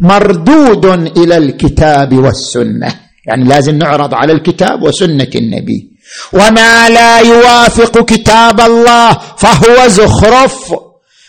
[0.00, 0.84] مردود
[1.18, 2.94] إلى الكتاب والسنة.
[3.26, 5.90] يعني لازم نعرض على الكتاب وسنة النبي.
[6.32, 10.74] وما لا يوافق كتاب الله فهو زخرف.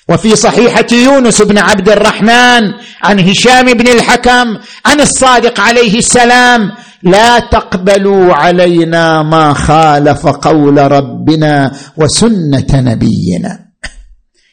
[0.10, 2.63] وفي صحيحة يونس بن عبد الرحمن
[3.04, 6.71] عن هشام بن الحكم عن الصادق عليه السلام
[7.04, 13.60] لا تقبلوا علينا ما خالف قول ربنا وسنة نبينا.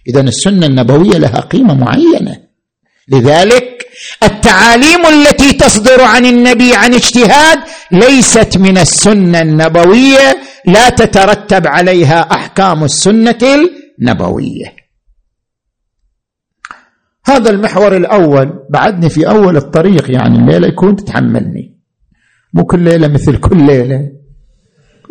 [0.09, 2.37] اذا السنة النبوية لها قيمة معينة.
[3.09, 3.87] لذلك
[4.23, 7.59] التعاليم التي تصدر عن النبي عن اجتهاد
[7.93, 13.39] ليست من السنة النبوية لا تترتب عليها أحكام السنة
[14.01, 14.77] النبوية.
[17.27, 18.53] هذا المحور الأول.
[18.71, 21.78] بعدني في أول الطريق يعني الليلة يكون تتحملني.
[22.55, 24.11] مو كل ليلة مثل كل ليلة.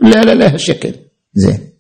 [0.02, 0.94] كل ليله لها شكل.
[1.34, 1.74] زين.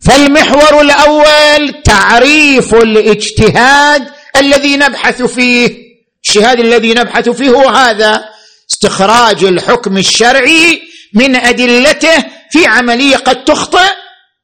[0.00, 5.88] فالمحور الأول تعريف الاجتهاد الذي نبحث فيه.
[6.24, 8.24] الاجتهاد الذي نبحث فيه هو هذا.
[8.70, 10.80] استخراج الحكم الشرعي
[11.14, 13.90] من أدلته في عملية قد تخطئ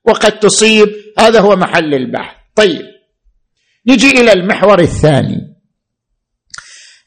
[0.04, 0.88] وقد تصيب.
[1.18, 2.36] هذا هو محل البحث.
[2.56, 2.82] طيب.
[3.86, 5.53] نجي إلى المحور الثاني.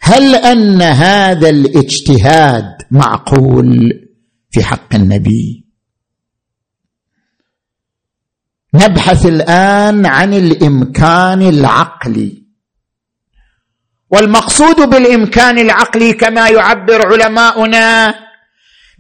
[0.08, 3.92] هل أن هذا الاجتهاد معقول
[4.52, 5.66] في حق النبي؟
[8.74, 12.44] نبحث الآن عن الإمكان العقلي.
[14.10, 18.16] والمقصود بالإمكان العقلي كما يعبر علماؤنا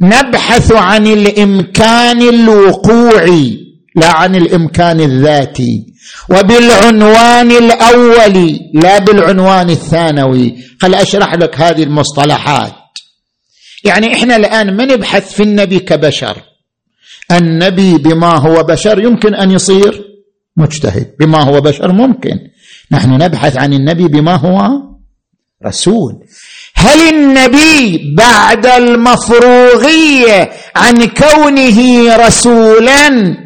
[0.01, 3.76] نبحث عن الإمكان الوقوعي.
[3.97, 5.86] لا عن الإمكان الذاتي
[6.29, 10.55] وبالعنوان الأول لا بالعنوان الثانوي.
[10.81, 12.73] خل أشرح لك هذه المصطلحات.
[13.83, 16.38] يعني إحنا الآن ما نبحث في النبي كبشر؟
[17.31, 20.03] النبي بما هو بشر يمكن أن يصير
[20.57, 21.15] مجتهد.
[21.19, 22.38] بما هو بشر ممكن.
[22.91, 24.67] نحن نبحث عن النبي بما هو
[25.65, 26.13] رسول.
[26.75, 33.38] هل النبي بعد المفروغية عن كونه رسولا؟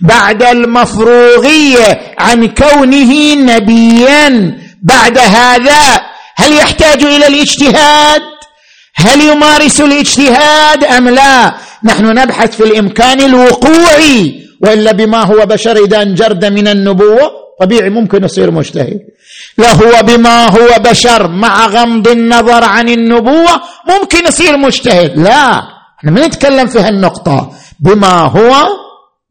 [0.00, 4.58] بعد المفروغية عن كونه نبيا.
[4.82, 6.00] بعد هذا
[6.36, 8.22] هل يحتاج إلى الاجتهاد؟
[8.96, 16.02] هل يمارس الاجتهاد أم لا؟ نحن نبحث في الإمكان الوقوعي وإلا بما هو بشر إذا
[16.02, 19.00] انجرد من النبوة طبيعي ممكن يصير مجتهد.
[19.58, 25.18] لا هو بما هو بشر مع غمض النظر عن النبوة ممكن يصير مجتهد.
[25.18, 25.62] لا
[25.98, 27.50] إحنا ما نتكلم في هالنقطة.
[27.80, 28.66] بما هو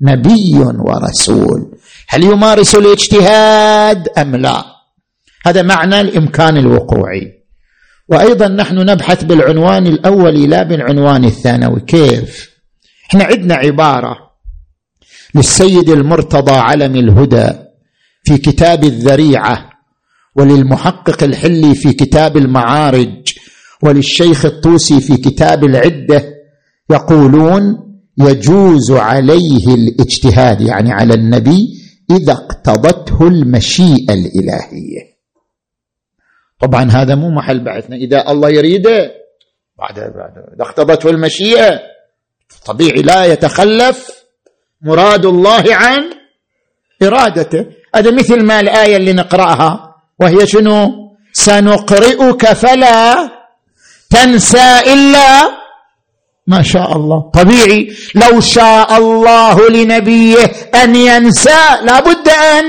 [0.01, 1.71] نبي ورسول.
[2.07, 4.63] هل يمارس الاجتهاد أم لا؟
[5.45, 7.43] هذا معنى الإمكان الوقوعي.
[8.09, 11.79] وأيضا نحن نبحث بالعنوان الأول لا بالعنوان الثانوي.
[11.79, 12.49] كيف؟
[13.09, 14.17] إحنا عندنا عبارة
[15.35, 17.49] للسيد المرتضى علم الهدى
[18.23, 19.69] في كتاب الذريعة
[20.35, 23.33] وللمحقق الحلي في كتاب المعارج
[23.83, 26.33] وللشيخ الطوسي في كتاب العدة
[26.89, 27.82] يقولون
[28.17, 31.67] يجوز عليه الاجتهاد يعني على النبي
[32.11, 35.13] إذا اقتضته المشيئة الإلهية.
[36.59, 39.11] طبعا هذا مو محل بحثنا إذا الله يريده
[39.77, 41.79] بعد بعد إذا اقتضته المشيئة
[42.65, 44.23] طبيعي لا يتخلف
[44.81, 46.03] مراد الله عن
[47.03, 47.65] إرادته.
[47.95, 53.29] هذا مثل ما الآية اللي نقرأها وهي شنو؟ سنقرئك فلا
[54.09, 55.62] تنسى إلا
[56.47, 57.31] ما شاء الله.
[57.33, 57.87] طبيعي.
[58.15, 60.51] لو شاء الله لنبيه
[60.83, 62.65] أن ينسى لابد أن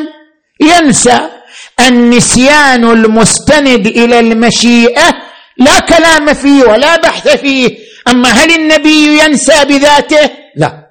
[0.60, 1.18] ينسى.
[1.86, 5.10] النسيان المستند إلى المشيئة
[5.58, 7.76] لا كلام فيه ولا بحث فيه.
[8.08, 10.84] أما هل النبي ينسى بذاته؟ لا.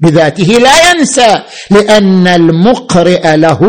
[0.00, 3.60] بذاته لا ينسى لأن المقرئ له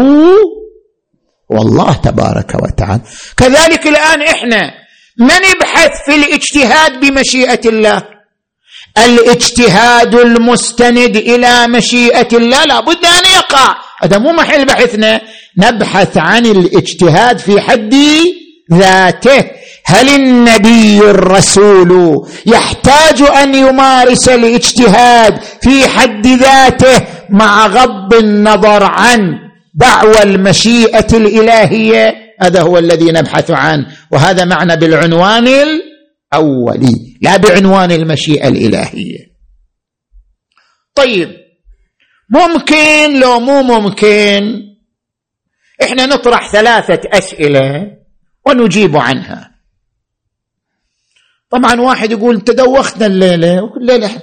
[1.49, 3.01] والله تبارك وتعالى.
[3.37, 4.71] كذلك الآن إحنا
[5.17, 8.18] ما نبحث في الاجتهاد بمشيئة الله؟
[8.97, 13.75] الاجتهاد المستند إلى مشيئة الله لا بد أن يقع.
[14.03, 15.21] هذا مو محل بحثنا.
[15.57, 17.95] نبحث عن الاجتهاد في حد
[18.73, 19.45] ذاته.
[19.85, 29.35] هل النبي الرسول يحتاج أن يمارس الاجتهاد في حد ذاته مع غض النظر عن
[29.73, 33.85] دعوى المشيئة الإلهية؟ هذا هو الذي نبحث عنه.
[34.11, 35.47] وهذا معنى بالعنوان
[36.33, 37.17] الأولي.
[37.21, 39.29] لا بعنوان المشيئة الإلهية.
[40.95, 41.29] طيب
[42.29, 44.61] ممكن لو مو ممكن
[45.83, 47.97] إحنا نطرح ثلاثة أسئلة
[48.45, 49.55] ونجيب عنها.
[51.49, 53.63] طبعا واحد يقول أنت دوختنا الليلة.
[53.63, 54.21] وكل ليله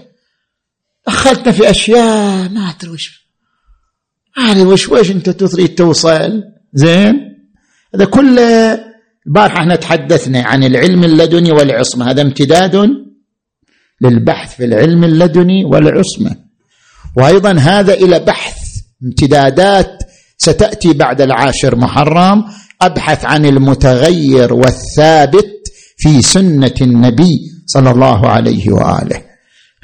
[1.06, 3.26] دخلتنا في أشياء ما أدري وش.
[4.36, 6.42] ما أدري وش وش أنت تريد توصل؟
[6.72, 7.14] زين؟
[7.94, 8.85] هذا كله
[9.26, 12.10] البارحة إحنا تحدثنا عن العلم اللدني والعصمة.
[12.10, 12.88] هذا امتداد
[14.00, 16.36] للبحث في العلم اللدني والعصمة.
[17.16, 18.56] وأيضا هذا إلى بحث
[19.04, 20.02] امتدادات
[20.38, 22.44] ستأتي بعد العاشر محرم.
[22.82, 25.52] أبحث عن المتغير والثابت
[25.96, 29.22] في سنة النبي صلى الله عليه وآله.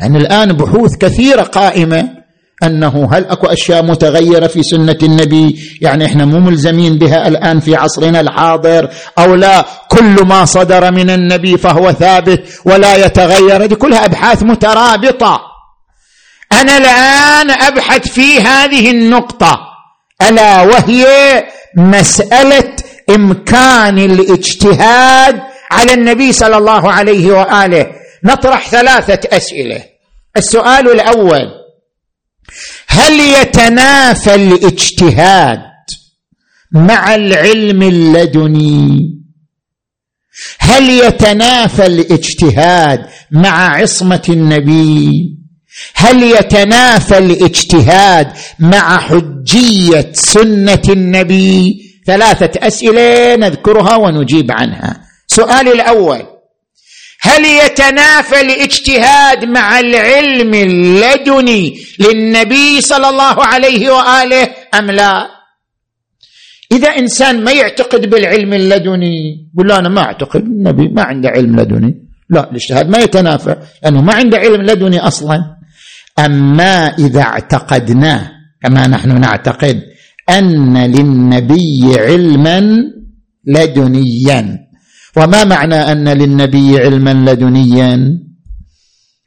[0.01, 2.22] يعني الآن بحوث كثيرة قائمة
[2.63, 7.77] أنه هل أكو أشياء متغيرة في سنة النبي؟ يعني إحنا مو ملزمين بها الآن في
[7.77, 8.89] عصرنا الحاضر
[9.19, 13.65] أو لا؟ كل ما صدر من النبي فهو ثابت ولا يتغير.
[13.65, 15.41] هذه كلها أبحاث مترابطة.
[16.53, 19.59] أنا الآن أبحث في هذه النقطة.
[20.29, 21.07] ألا وهي
[21.77, 22.77] مسألة
[23.11, 25.41] إمكان الاجتهاد
[25.71, 27.87] على النبي صلى الله عليه وآله.
[28.25, 29.83] نطرح ثلاثة أسئلة.
[30.37, 31.62] السؤال الأول
[32.93, 35.61] هل يتنافى الاجتهاد
[36.73, 38.99] مع العلم اللدني؟
[40.59, 45.11] هل يتنافى الاجتهاد مع عصمة النبي؟
[45.95, 51.75] هل يتنافى الاجتهاد مع حجية سنة النبي؟
[52.07, 55.01] ثلاثة أسئلة نذكرها ونجيب عنها.
[55.27, 56.32] سؤالي الأول
[57.23, 64.49] هل يتنافى الاجتهاد مع العلم اللدني للنبي صلى الله عليه وآله
[64.79, 65.43] أم لا؟
[66.73, 72.09] إذا إنسان ما يعتقد بالعلم اللدني يقول أنا ما أعتقد النبي ما عنده علم لدني.
[72.31, 75.57] لا الاجتهاد ما يتنافى لأنه ما عنده علم لدني أصلا.
[76.19, 78.31] أما إذا اعتقدنا
[78.63, 79.83] كما نحن نعتقد
[80.31, 82.61] أن للنبي علما
[83.47, 84.59] لدنيا.
[85.17, 88.19] وما معنى أن للنبي علما لدنيا؟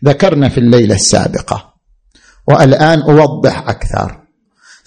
[0.05, 1.73] ذكرنا في الليلة السابقة
[2.47, 4.21] والآن أوضح أكثر.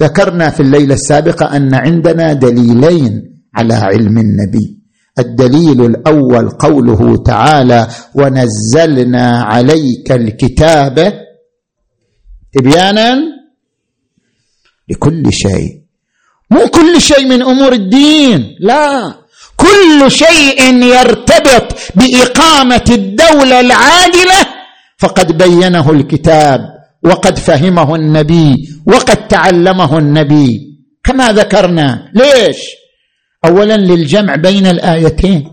[0.03, 4.79] ذكرنا في الليلة السابقة أن عندنا دليلين على علم النبي.
[5.19, 11.13] الدليل الأول قوله تعالى ونزلنا عليك الكتاب
[12.53, 13.17] تبيانا
[14.89, 15.83] لكل شيء.
[16.51, 19.15] مو كل شيء من أمور الدين لا.
[19.59, 24.41] كل شيء يرتبط بإقامة الدولة العادلة
[24.99, 26.61] فقد بينه الكتاب
[27.05, 28.55] وقد فهمه النبي
[28.87, 30.49] وقد تعلمه النبي.
[31.05, 32.13] كما ذكرنا.
[32.15, 32.59] ليش؟
[33.45, 35.45] اولا للجمع بين الآيتين.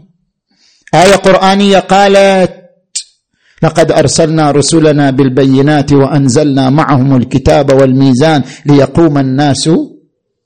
[0.96, 2.52] آية قرآنية قالت
[3.64, 9.70] لقد أرسلنا رسلنا بالبينات وأنزلنا معهم الكتاب والميزان ليقوم الناس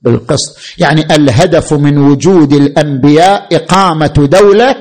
[0.02, 0.58] بالقسط.
[0.78, 4.76] يعني الهدف من وجود الأنبياء إقامة دولة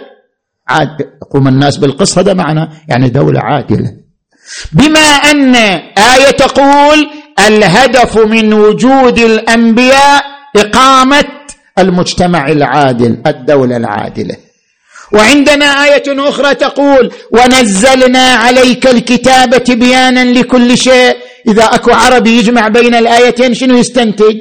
[0.68, 0.90] عاد
[1.22, 3.94] يقوم الناس بالقسط هذا معنى يعني دولة عادلة.
[4.72, 5.56] بما أن
[5.98, 7.10] آية تقول
[7.48, 10.24] الهدف من وجود الأنبياء
[10.56, 11.24] إقامة
[11.80, 14.36] المجتمع العادل الدولة العادلة.
[15.14, 21.18] وعندنا آية أخرى تقول ونزلنا عليك الكتاب تبيانا لكل شيء.
[21.48, 24.38] إذا أكو عربي يجمع بين الآيتين شنو يستنتج؟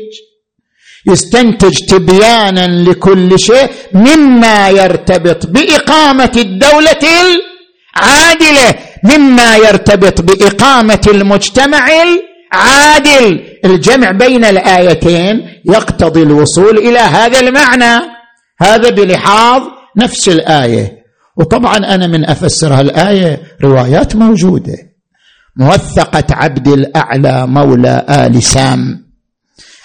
[1.06, 6.98] يستنتج تبيانا لكل شيء مما يرتبط بإقامة الدولة
[7.96, 8.74] العادلة
[9.04, 13.40] مما يرتبط بإقامة المجتمع العادل.
[13.64, 18.04] الجمع بين الآيتين يقتضي الوصول إلى هذا المعنى.
[18.60, 19.62] هذا بلحاظ
[19.96, 20.98] نفس الآية.
[21.36, 24.76] وطبعا أنا من أفسر هالآية روايات موجودة.
[25.56, 29.07] موثقة عبد الأعلى مولى آل سام.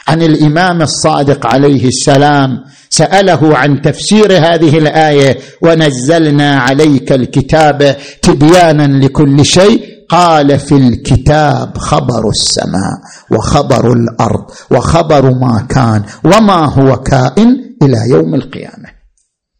[0.07, 9.45] عن الإمام الصادق عليه السلام سأله عن تفسير هذه الآية ونزلنا عليك الكتاب تبيانا لكل
[9.45, 9.93] شيء.
[10.09, 12.93] قال في الكتاب خبر السماء
[13.31, 18.89] وخبر الأرض وخبر ما كان وما هو كائن إلى يوم القيامة.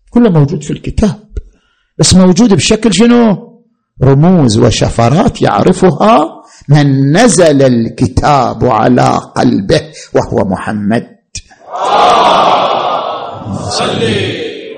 [0.09, 1.15] كله موجود في الكتاب
[1.99, 3.37] بس موجود بشكل شنو؟
[4.03, 9.81] رموز وشفرات يعرفها من نزل الكتاب على قلبه
[10.13, 11.07] وهو محمد.
[13.69, 14.01] صل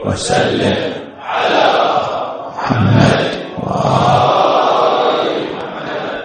[0.06, 0.78] وسلم
[1.20, 1.66] على
[2.58, 3.26] محمد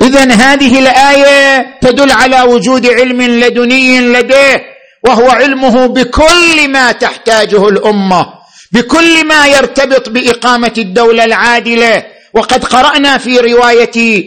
[0.02, 4.62] اذا هذه الآية تدل على وجود علم لدني لديه
[5.04, 8.26] وهو علمه بكل ما تحتاجه الأمة
[8.72, 12.04] بكل ما يرتبط بإقامة الدولة العادلة.
[12.34, 14.24] وقد قرأنا في رواية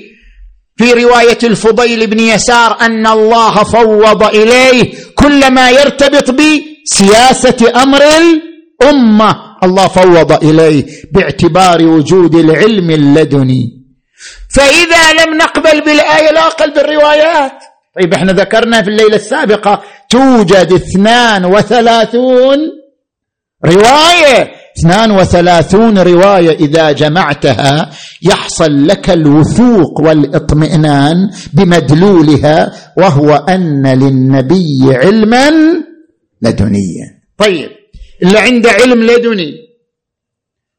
[0.75, 9.35] في رواية الفضيل بن يسار أن الله فوض إليه كل ما يرتبط بسياسة أمر الأمة.
[9.63, 13.83] الله فوض إليه باعتبار وجود العلم اللدني.
[14.55, 17.51] فإذا لم نقبل بالآية لا أقل بالروايات.
[17.99, 22.59] طيب إحنا ذكرنا في الليلة السابقة توجد اثنان وثلاثون
[23.65, 24.62] رواية.
[24.79, 27.89] اثنان وثلاثون رواية إذا جمعتها
[28.21, 31.15] يحصل لك الوثوق والاطمئنان
[31.53, 35.49] بمدلولها وهو أن للنبي علما
[36.41, 37.21] لدنيا.
[37.37, 37.69] طيب
[38.23, 39.53] اللي عنده علم لدني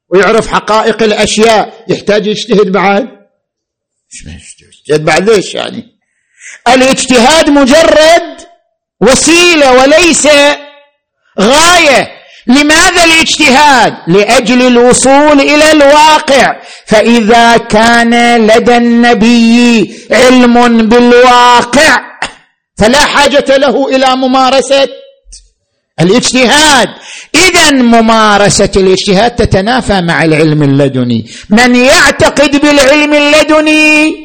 [0.09, 3.09] ويعرف حقائق الأشياء يحتاج يجتهد بعد؟
[4.78, 5.84] يجتهد بعد ليش يعني؟
[6.68, 8.40] الاجتهاد مجرد
[9.01, 10.26] وسيلة وليس
[11.40, 12.13] غاية.
[12.47, 16.57] لماذا الاجتهاد؟ لأجل الوصول إلى الواقع.
[16.86, 21.97] فإذا كان لدى النبي علم بالواقع
[22.78, 24.88] فلا حاجة له إلى ممارسة
[26.01, 26.88] الاجتهاد.
[27.34, 31.26] اذا ممارسة الاجتهاد تتنافى مع العلم اللدني.
[31.51, 34.24] من يعتقد بالعلم اللدني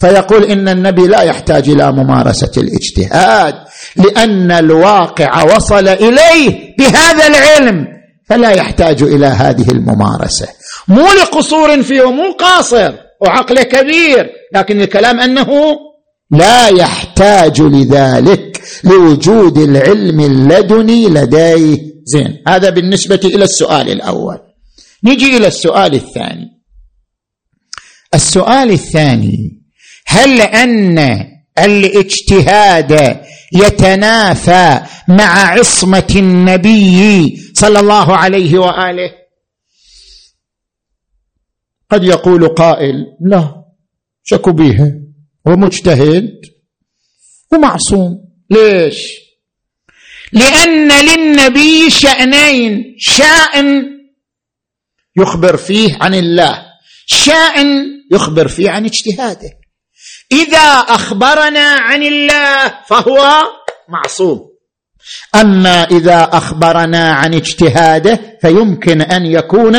[0.00, 3.54] فيقول إن النبي لا يحتاج إلى ممارسة الاجتهاد
[3.96, 7.86] لأن الواقع وصل إليه بهذا العلم
[8.28, 10.48] فلا يحتاج إلى هذه الممارسة.
[10.88, 15.48] مو لقصور فيه مو قاصر وعقله كبير لكن الكلام أنه
[16.30, 21.78] لا يحتاج لذلك لوجود العلم اللدني لديه.
[22.04, 24.38] زين هذا بالنسبة إلى السؤال الأول.
[25.04, 26.62] نجي إلى السؤال الثاني.
[28.14, 29.57] السؤال الثاني
[30.10, 30.98] هل أن
[31.58, 33.20] الاجتهاد
[33.52, 39.10] يتنافى مع عصمة النبي صلى الله عليه وآله؟
[41.90, 43.64] قد يقول قائل لا
[44.24, 44.92] شكوا بيها
[45.48, 46.40] هو مجتهد.
[47.52, 48.28] ومعصوم.
[48.50, 49.02] ليش؟
[50.32, 52.94] لأن للنبي شأنين.
[52.98, 53.84] شأن
[55.16, 56.66] يخبر فيه عن الله.
[57.06, 59.57] شأن يخبر فيه عن اجتهاده.
[60.32, 63.42] إذا أخبرنا عن الله فهو
[63.88, 64.48] معصوم.
[65.34, 69.76] أما إذا أخبرنا عن اجتهاده فيمكن أن يكون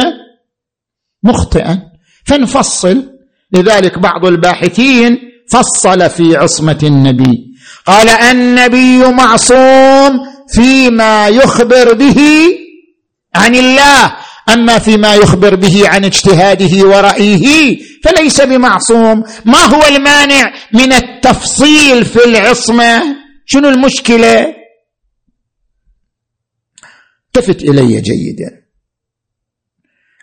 [1.23, 1.81] مخطئا.
[2.25, 3.03] فنفصل.
[3.51, 5.19] لذلك بعض الباحثين
[5.51, 7.55] فصل في عصمة النبي.
[7.85, 12.19] قال النبي معصوم فيما يخبر به
[13.35, 14.15] عن الله.
[14.53, 19.23] أما فيما يخبر به عن اجتهاده ورأيه فليس بمعصوم.
[19.45, 23.03] ما هو المانع من التفصيل في العصمة؟
[23.45, 24.55] شنو المشكلة؟
[27.27, 28.51] التفت إلي جيدا.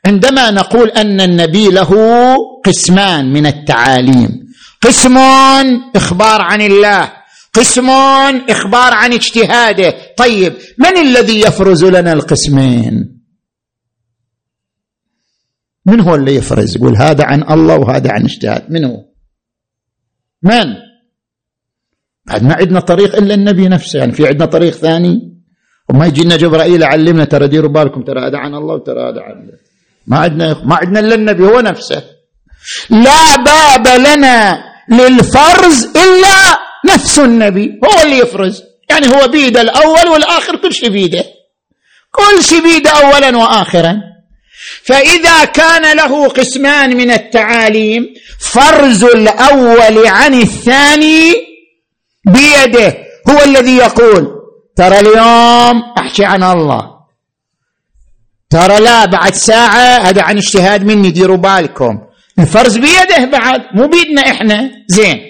[0.07, 1.91] عندما نقول أن النبي له
[2.65, 4.29] قسمان من التعاليم
[4.83, 5.19] قسم
[5.97, 7.13] إخبار عن الله
[7.53, 7.91] قسم
[8.51, 9.95] إخبار عن اجتهاده.
[10.17, 13.16] طيب من الذي يفرز لنا القسمين؟
[15.87, 18.71] من هو اللي يفرز؟ يقول هذا عن الله وهذا عن اجتهاد.
[18.71, 19.05] من هو؟
[20.43, 20.75] من؟
[22.27, 23.99] بعد ما عندنا طريق إلا النبي نفسه.
[23.99, 25.43] يعني في عندنا طريق ثاني.
[25.89, 29.33] وما يجي لنا جبرائيل يعلمنا ترى ديروا بالكم ترى هذا عن الله وترى هذا عن
[29.33, 29.59] الله.
[30.07, 32.03] ما عندنا ما عندنا إلا النبي هو نفسه.
[32.91, 36.57] لا باب لنا للفرز إلا
[36.95, 38.63] نفس النبي هو اللي يفرز.
[38.91, 41.25] يعني هو بيده الأول والآخر كل شيء بيده.
[42.11, 44.16] كل شيء بيده اولا واخرا.
[44.87, 48.07] فإذا كان له قسمان من التعاليم
[48.39, 51.33] فرز الأول عن الثاني
[52.27, 52.97] بيده
[53.31, 54.29] هو الذي يقول
[54.77, 56.97] ترى اليوم أحكي عن الله.
[58.51, 61.99] ترى لا بعد ساعة هذا عن اجتهاد مني ديروا بالكم.
[62.39, 65.21] الفرز بيده بعد مو بيدنا إحنا زين.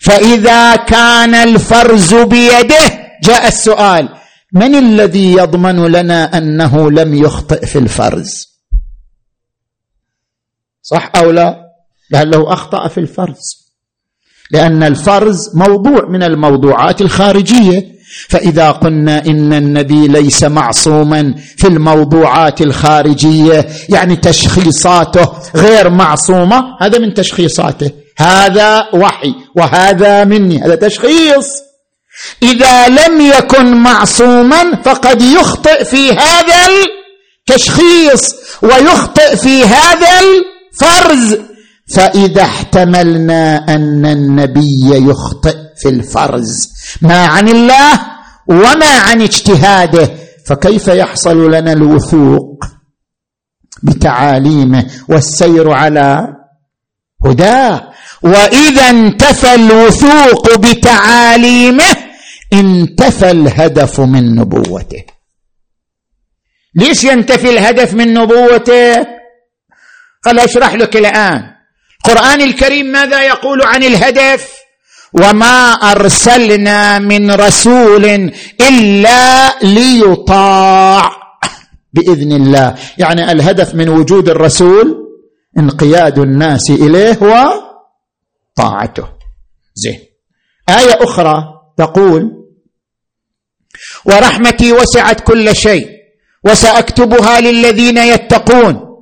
[0.00, 2.84] فإذا كان الفرز بيده
[3.22, 4.08] جاء السؤال
[4.52, 8.53] من الذي يضمن لنا أنه لم يخطئ في الفرز؟
[10.84, 11.64] صح أو لا؟
[12.10, 13.64] لعله أخطأ في الفرز.
[14.50, 17.94] لأن الفرز موضوع من الموضوعات الخارجية.
[18.28, 27.14] فإذا قلنا إن النبي ليس معصوما في الموضوعات الخارجية يعني تشخيصاته غير معصومة هذا من
[27.14, 27.90] تشخيصاته.
[28.18, 31.46] هذا وحي وهذا مني هذا تشخيص.
[32.42, 36.68] إذا لم يكن معصوما فقد يخطئ في هذا
[37.48, 40.20] التشخيص ويخطئ في هذا
[40.82, 41.38] الفرز
[41.94, 46.72] فإذا احتملنا أن النبي يخطئ في الفرز.
[47.02, 48.00] ما عن الله
[48.48, 50.10] وما عن اجتهاده.
[50.46, 52.64] فكيف يحصل لنا الوثوق
[53.82, 56.26] بتعاليمه والسير على
[57.26, 57.90] هداه
[58.22, 61.96] وإذا انتفى الوثوق بتعاليمه
[62.52, 65.04] انتفى الهدف من نبوته.
[66.74, 69.13] ليش ينتفي الهدف من نبوته؟
[70.24, 71.54] قال أشرح لك الآن.
[72.06, 74.54] القران الكريم ماذا يقول عن الهدف؟
[75.12, 81.10] وما أرسلنا من رسول إلا ليطاع.
[81.92, 82.74] بإذن الله.
[82.98, 84.96] يعني الهدف من وجود الرسول
[85.58, 87.18] انقياد الناس إليه
[88.58, 89.08] وطاعته
[89.74, 90.00] زين.
[90.68, 91.44] آية أخرى
[91.76, 92.30] تقول
[94.04, 95.88] ورحمتي وسعت كل شيء
[96.44, 98.93] وسأكتبها للذين يتقون.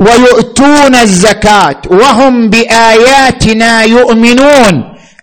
[0.00, 4.74] ويؤتون الزكاة وهم بآياتنا يؤمنون.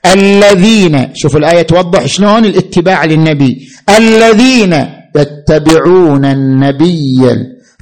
[0.05, 3.69] الذين شوف الآية توضح شلون الاتباع للنبي.
[3.97, 4.73] الذين
[5.15, 7.21] يتبعون النبي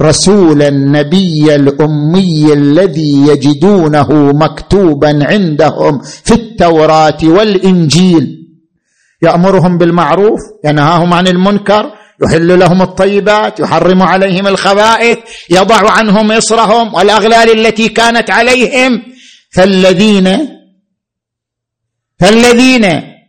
[0.01, 8.25] رسول النبي الأمي الذي يجدونه مكتوبا عندهم في التوراة والإنجيل.
[9.21, 11.85] يأمرهم بالمعروف ينهاهم عن المنكر
[12.23, 15.17] يحل لهم الطيبات يحرم عليهم الخبائث
[15.49, 19.01] يضع عنهم اصرهم والأغلال التي كانت عليهم.
[19.55, 20.49] فالذين
[22.19, 22.85] فالذين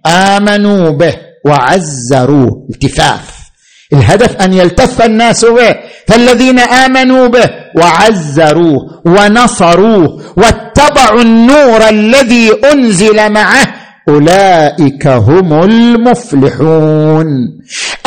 [0.07, 1.15] آمنوا به
[1.47, 3.37] وعزروه التفاف.
[3.93, 5.77] الهدف أن يلتف الناس به.
[6.09, 13.76] فالذين آمنوا به وعزروه ونصروه واتبعوا النور الذي أنزل معه.
[14.09, 17.27] أولئك هم المفلحون.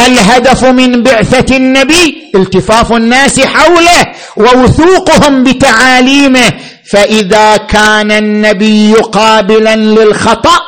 [0.06, 4.06] الهدف من بعثة النبي التفاف الناس حوله
[4.38, 6.54] ووثوقهم بتعاليمه.
[6.92, 10.60] فإذا كان النبي قابلا للخطأ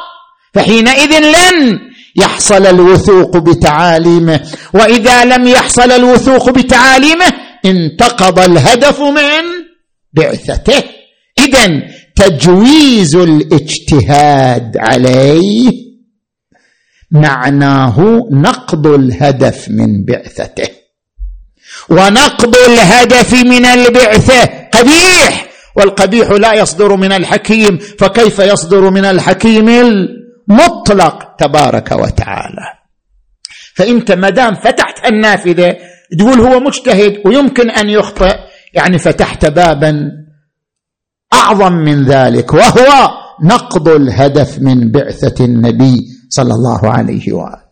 [0.53, 1.79] فحينئذ لن
[2.15, 4.39] يحصل الوثوق بتعاليمه.
[4.73, 7.25] وإذا لم يحصل الوثوق بتعاليمه
[7.65, 9.43] انتقض الهدف من
[10.13, 10.83] بعثته.
[11.39, 11.67] اذا
[12.21, 15.71] تجويز الاجتهاد عليه
[17.11, 20.69] معناه نقض الهدف من بعثته.
[21.89, 24.45] ونقض الهدف من البعثة.
[24.45, 25.47] قبيح!
[25.75, 32.81] والقبيح لا يصدر من الحكيم فكيف يصدر من الحكيم المطلق؟ تبارك وتعالى.
[33.75, 35.77] فإنت ما دام فتحت النافذة
[36.19, 38.35] تقول هو مجتهد ويمكن أن يخطئ
[38.73, 40.11] يعني فتحت بابا
[41.33, 43.09] أعظم من ذلك وهو
[43.43, 45.97] نقض الهدف من بعثة النبي
[46.29, 47.71] صلى الله عليه وآله.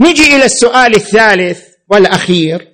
[0.00, 2.68] نجي إلى السؤال الثالث والأخير.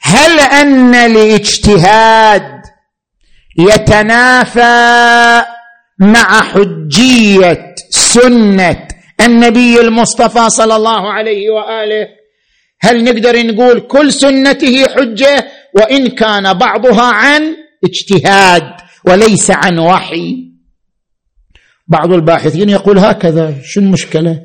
[0.00, 2.62] هل أن الاجتهاد
[3.58, 5.42] يتنافى
[5.98, 8.88] مع حجية سنة
[9.20, 12.08] النبي المصطفى صلى الله عليه وآله؟
[12.80, 18.62] هل نقدر نقول كل سنته حجة وإن كان بعضها عن اجتهاد
[19.04, 20.46] وليس عن وحي.
[21.88, 24.42] بعض الباحثين يقول هكذا شو المشكلة؟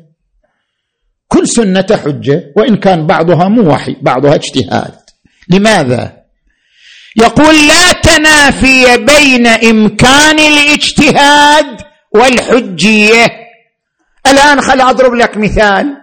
[1.28, 4.94] كل سنة حجة وإن كان بعضها مو وحي بعضها اجتهاد.
[5.48, 6.22] لماذا؟
[7.16, 11.80] يقول لا تنافي بين إمكان الاجتهاد
[12.14, 13.26] والحجية.
[14.26, 15.96] الآن خل أضرب لك مثال.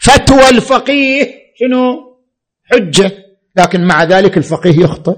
[0.00, 2.16] فتوى الفقيه شنو؟
[2.70, 3.29] حجة.
[3.56, 5.16] لكن مع ذلك الفقيه يخطئ.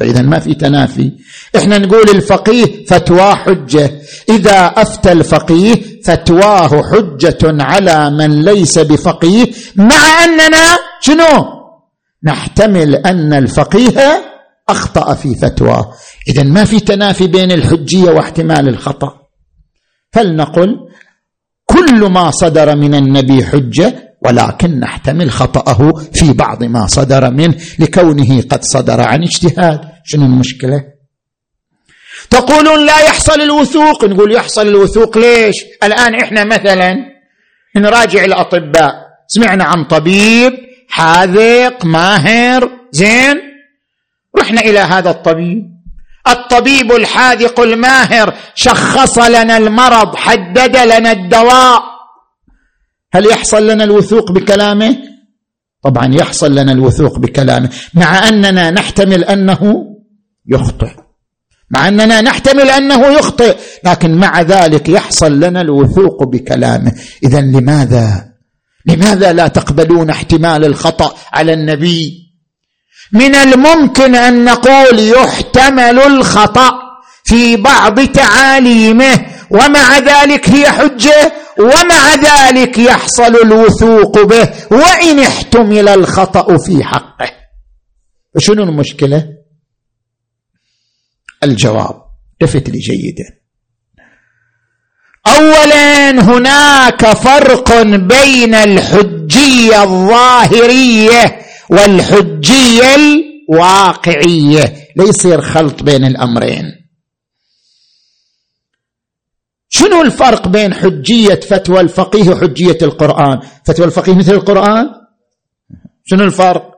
[0.00, 1.12] فإذا ما في تنافي.
[1.56, 3.90] إحنا نقول الفقيه فتواه حجة.
[4.28, 9.46] إذا أفتى الفقيه فتواه حجة على من ليس بفقيه
[9.76, 11.44] مع أننا شنو؟
[12.24, 14.24] نحتمل أن الفقيه
[14.68, 15.92] أخطأ في فتواه
[16.28, 19.14] إذا ما في تنافي بين الحجية واحتمال الخطأ.
[20.12, 20.76] فلنقل
[21.66, 28.42] كل ما صدر من النبي حجة ولكن نحتمل خطأه في بعض ما صدر منه لكونه
[28.42, 29.80] قد صدر عن اجتهاد.
[30.04, 30.84] شنو المشكلة؟
[32.30, 34.04] تقولون لا يحصل الوثوق.
[34.04, 36.94] نقول يحصل الوثوق ليش؟ الآن إحنا مثلا
[37.76, 38.94] نراجع الأطباء.
[39.28, 40.52] سمعنا عن طبيب
[40.88, 43.36] حاذق ماهر زين.
[44.38, 45.74] رحنا إلى هذا الطبيب.
[46.28, 51.93] الطبيب الحاذق الماهر شخص لنا المرض حدد لنا الدواء.
[53.14, 54.96] هل يحصل لنا الوثوق بكلامه؟
[55.82, 59.84] طبعا يحصل لنا الوثوق بكلامه مع أننا نحتمل أنه
[60.46, 60.90] يخطئ.
[61.70, 66.92] مع أننا نحتمل أنه يخطئ لكن مع ذلك يحصل لنا الوثوق بكلامه.
[67.22, 68.24] اذا لماذا؟
[68.86, 72.24] لماذا لا تقبلون احتمال الخطأ على النبي؟
[73.12, 76.70] من الممكن أن نقول يحتمل الخطأ
[77.24, 86.58] في بعض تعاليمه ومع ذلك هي حجة ومع ذلك يحصل الوثوق به وإن احتمل الخطأ
[86.58, 87.30] في حقه.
[88.38, 89.28] شنو المشكلة؟
[91.42, 92.04] الجواب.
[92.32, 93.24] التفت لي جيدا
[95.26, 101.38] اولا هناك فرق بين الحجية الظاهرية
[101.70, 104.74] والحجية الواقعية.
[104.96, 106.83] لا يصير خلط بين الأمرين.
[109.76, 114.90] شنو الفرق بين حجية فتوى الفقيه وحجية القرآن؟ فتوى الفقيه مثل القرآن؟
[116.04, 116.74] شنو الفرق؟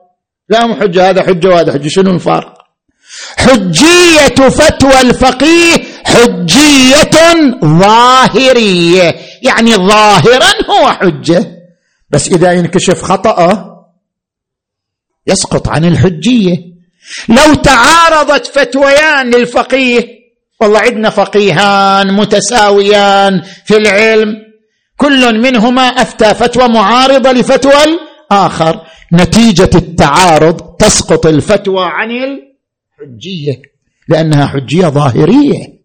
[0.48, 2.54] لا حجة هذا حجة وهذا حجة شنو الفرق؟
[3.36, 7.10] حجية فتوى الفقيه حجية
[7.64, 9.16] ظاهرية.
[9.42, 11.46] يعني ظاهرا هو حجة
[12.10, 13.86] بس إذا ينكشف خطأه
[15.26, 16.56] يسقط عن الحجية.
[17.28, 20.15] لو تعارضت فتويان للفقيه
[20.60, 24.36] والله عندنا فقيهان متساويان في العلم.
[24.96, 28.80] كل منهما أفتى فتوى معارضة لفتوى الآخر.
[29.12, 33.62] نتيجة التعارض تسقط الفتوى عن الحجية
[34.08, 35.76] لأنها حجية ظاهرية.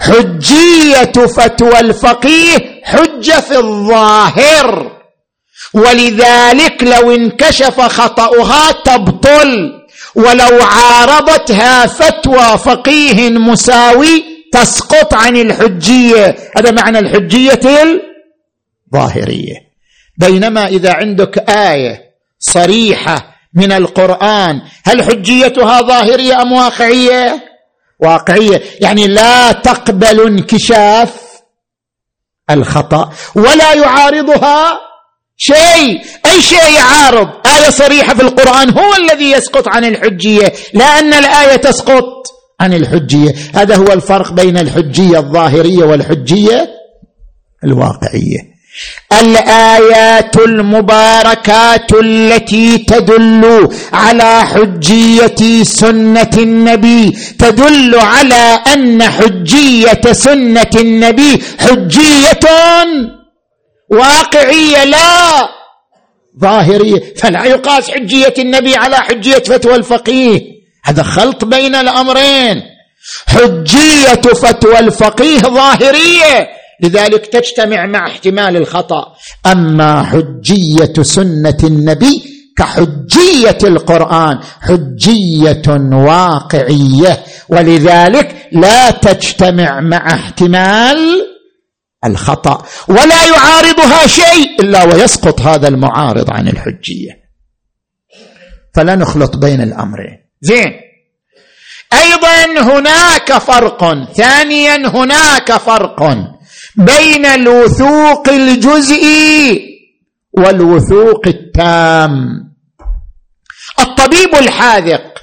[0.00, 4.92] حجية فتوى الفقيه حجة في الظاهر.
[5.74, 9.72] ولذلك لو انكشف خطأها تبطل.
[10.16, 16.36] ولو عارضتها فتوى فقيه مساوي تسقط عن الحجية.
[16.58, 17.60] هذا معنى الحجية
[18.92, 19.54] الظاهرية.
[20.18, 22.00] بينما إذا عندك آية
[22.38, 27.44] صريحة من القرآن هل حجيتها ظاهرية أم واقعية؟
[28.00, 28.62] واقعية.
[28.80, 31.26] يعني لا تقبل انكشاف
[32.50, 34.85] الخطأ ولا يعارضها
[35.36, 37.28] شيء أي شيء يعارض.
[37.46, 42.26] آية صريحة في القرآن هو الذي يسقط عن الحجية لا أن الآية تسقط
[42.60, 43.34] عن الحجية.
[43.54, 46.68] هذا هو الفرق بين الحجية الظاهرية والحجية
[47.64, 48.56] الواقعية.
[49.20, 62.40] الآيات المباركات التي تدل على حجية سنة النبي تدل على أن حجية سنة النبي حجية
[63.90, 65.48] واقعية لا.
[66.40, 67.14] ظاهرية.
[67.16, 70.40] فلا يقاس حجية النبي على حجية فتوى الفقيه.
[70.84, 72.62] هذا خلط بين الأمرين.
[73.26, 76.48] حجية فتوى الفقيه ظاهرية.
[76.82, 79.04] لذلك تجتمع مع احتمال الخطأ.
[79.46, 82.22] أما حجية سنة النبي
[82.58, 85.62] كحجية القرآن حجية
[85.92, 87.24] واقعية.
[87.48, 91.26] ولذلك لا تجتمع مع احتمال
[92.06, 97.26] الخطأ ولا يعارضها شيء إلا ويسقط هذا المعارض عن الحجية.
[98.74, 100.18] فلا نخلط بين الأمرين.
[100.40, 100.72] زين.
[101.92, 104.12] أيضا هناك فرق.
[104.12, 106.02] ثانيا هناك فرق
[106.76, 109.60] بين الوثوق الجزئي
[110.32, 112.12] والوثوق التام.
[113.78, 115.16] الطبيب الحاذق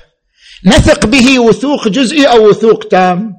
[0.66, 3.34] نثق به وثوق جزئي أو وثوق تام؟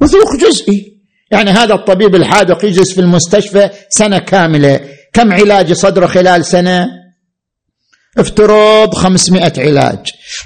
[0.00, 0.93] وثوق جزئي.
[1.30, 4.80] يعني هذا الطبيب الحاذق يجلس في المستشفى سنة كاملة.
[5.12, 6.88] كم علاج صدره خلال سنة؟
[8.18, 9.98] افترض خمسمائة علاج.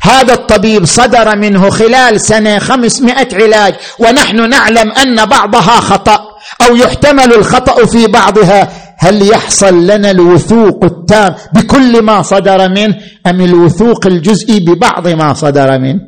[0.03, 6.20] هذا الطبيب صدر منه خلال سنة خمسمائة علاج ونحن نعلم أن بعضها خطأ
[6.68, 8.68] أو يحتمل الخطأ في بعضها.
[8.99, 15.79] هل يحصل لنا الوثوق التام بكل ما صدر منه أم الوثوق الجزئي ببعض ما صدر
[15.79, 16.01] منه؟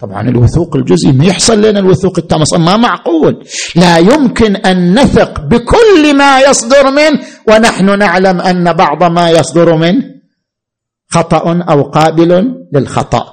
[0.00, 3.44] طبعا الوثوق الجزئي ما يحصل لنا الوثوق التام ما معقول.
[3.76, 10.02] لا يمكن أن نثق بكل ما يصدر منه ونحن نعلم أن بعض ما يصدر منه
[11.10, 13.24] خطأ أو قابل للخطأ.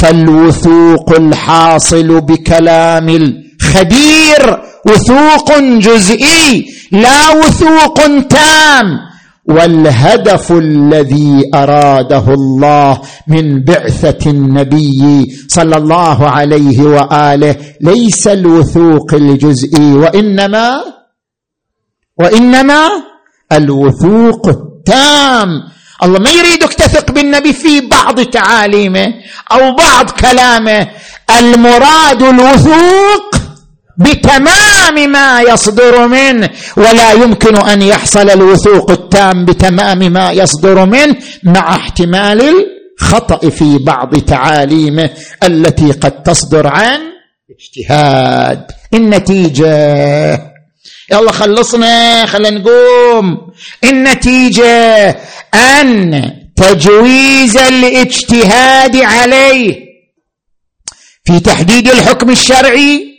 [0.00, 7.94] فالوثوق الحاصل بكلام الخبير وثوق جزئي لا وثوق
[8.28, 9.13] تام.
[9.48, 20.84] والهدف الذي أراده الله من بعثة النبي صلى الله عليه وآله ليس الوثوق الجزئي وإنما
[22.18, 22.88] وإنما
[23.52, 25.48] الوثوق التام.
[26.02, 29.06] الله ما يريدك تثق بالنبي في بعض تعاليمه
[29.52, 30.88] أو بعض كلامه.
[31.38, 33.43] المراد الوثوق
[33.98, 41.76] بتمام ما يصدر منه ولا يمكن أن يحصل الوثوق التام بتمام ما يصدر منه مع
[41.76, 42.66] احتمال
[43.00, 45.10] الخطأ في بعض تعاليمه
[45.42, 47.00] التي قد تصدر عن
[47.50, 48.66] اجتهاد.
[48.94, 50.54] النتيجه
[51.12, 53.38] يلا خلصنا خلينا نقوم.
[53.84, 55.08] النتيجه
[55.54, 59.76] أن تجويز الاجتهاد عليه.
[61.24, 63.13] في تحديد الحكم الشرعي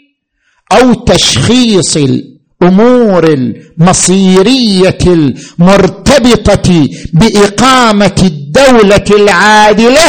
[0.71, 10.07] أو تشخيص الأمور المصيرية المرتبطة بإقامة الدولة العادلة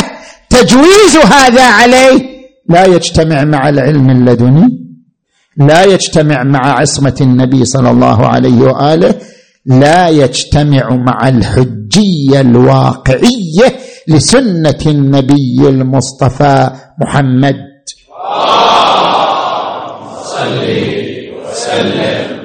[0.50, 2.36] تجويز هذا عليه؟
[2.68, 4.68] لا يجتمع مع العلم اللدني
[5.56, 9.14] لا يجتمع مع عصمة النبي صلى الله عليه وآله
[9.66, 13.76] لا يجتمع مع الحجية الواقعية
[14.08, 17.54] لسنة النبي المصطفى محمد
[21.50, 22.35] وسلم.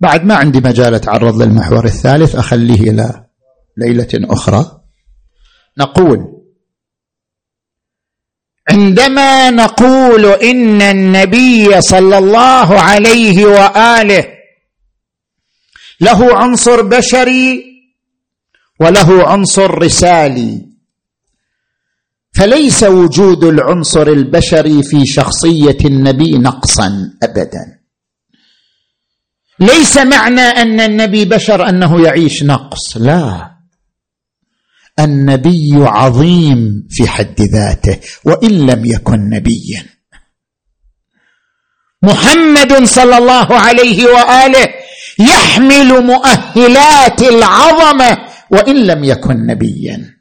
[0.00, 3.24] بعد ما عندي مجال أتعرض للمحور الثالث أخليه إلى
[3.76, 4.80] ليلة أخرى.
[5.78, 6.18] نقول
[8.70, 14.24] عندما نقول إن النبي صلى الله عليه وآله
[16.00, 17.64] له عنصر بشري
[18.80, 20.68] وله عنصر رسالي
[22.32, 26.90] فليس وجود العنصر البشري في شخصية النبي نقصا
[27.22, 27.77] ابدا.
[29.60, 33.50] ليس معنى أن النبي بشر أنه يعيش نقص لا.
[35.00, 39.86] النبي عظيم في حد ذاته وإن لم يكن نبيا.
[42.02, 44.68] محمد صلى الله عليه وآله
[45.18, 48.18] يحمل مؤهلات العظمة
[48.50, 50.14] وإن لم يكن نبيا.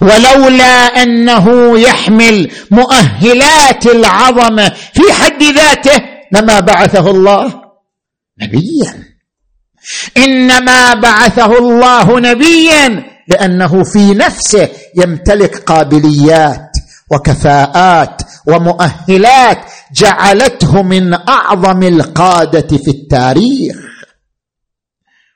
[0.00, 6.02] ولولا أنه يحمل مؤهلات العظمة في حد ذاته
[6.32, 7.63] لما بعثه الله.
[8.42, 9.14] نبيا.
[10.16, 16.70] إنما بعثه الله نبيا لأنه في نفسه يمتلك قابليات
[17.10, 19.58] وكفاءات ومؤهلات
[19.94, 23.76] جعلته من أعظم القادة في التاريخ.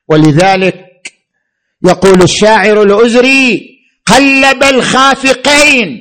[0.08, 0.84] ولذلك
[1.84, 3.60] يقول الشاعر الازري
[4.06, 5.98] قلب الخافقين.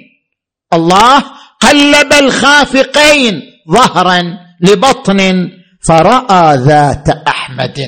[0.74, 1.24] الله
[1.60, 3.42] قلب الخافقين
[3.72, 4.24] ظهرا
[4.62, 5.50] لبطن
[5.88, 7.80] فراى ذات احمد.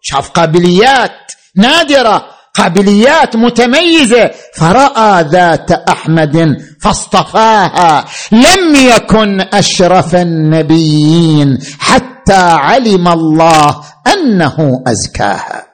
[0.00, 2.24] شاف قابليات نادرة
[2.54, 4.30] قابليات متميزة.
[4.54, 8.04] فراى ذات احمد فاصطفاها.
[8.32, 15.68] لم يكن اشرف النبيين حتى علم الله انه ازكاها.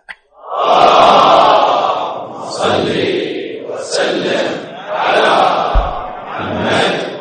[2.50, 2.88] صل
[3.70, 4.48] وسلم
[4.90, 5.36] على
[6.26, 7.14] محمد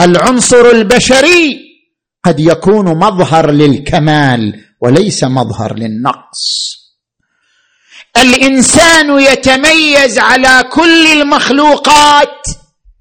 [0.00, 1.58] العنصر البشري
[2.24, 6.70] قد يكون مظهر للكمال وليس مظهر للنقص.
[8.16, 12.46] الإنسان يتميز على كل المخلوقات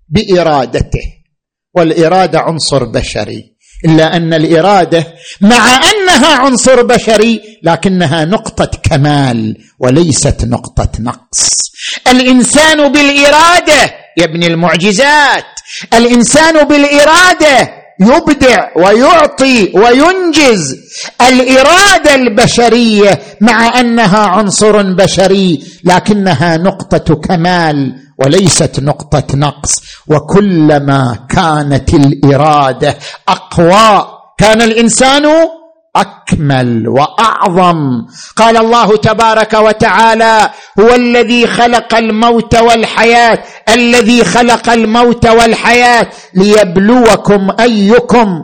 [0.09, 1.03] بإرادته
[1.75, 3.43] والإرادة عنصر بشري.
[3.85, 11.47] إلا أن الإرادة مع أنها عنصر بشري لكنها نقطة كمال وليست نقطة نقص.
[12.07, 15.45] الإنسان بالإرادة يبني المعجزات.
[15.93, 17.70] الإنسان بالإرادة
[18.01, 20.76] يبدع ويعطي وينجز.
[21.28, 29.76] الإرادة البشرية مع أنها عنصر بشري لكنها نقطة كمال وليست نقطة نقص.
[30.07, 32.97] وكلما كانت الإرادة
[33.28, 34.07] أقوى
[34.38, 35.26] كان الإنسان
[35.95, 38.05] أكمل وأعظم.
[38.35, 48.41] قال الله تبارك وتعالى هو الذي خلق الموت والحياة الذي خلق الموت والحياة ليبلوكم أيكم.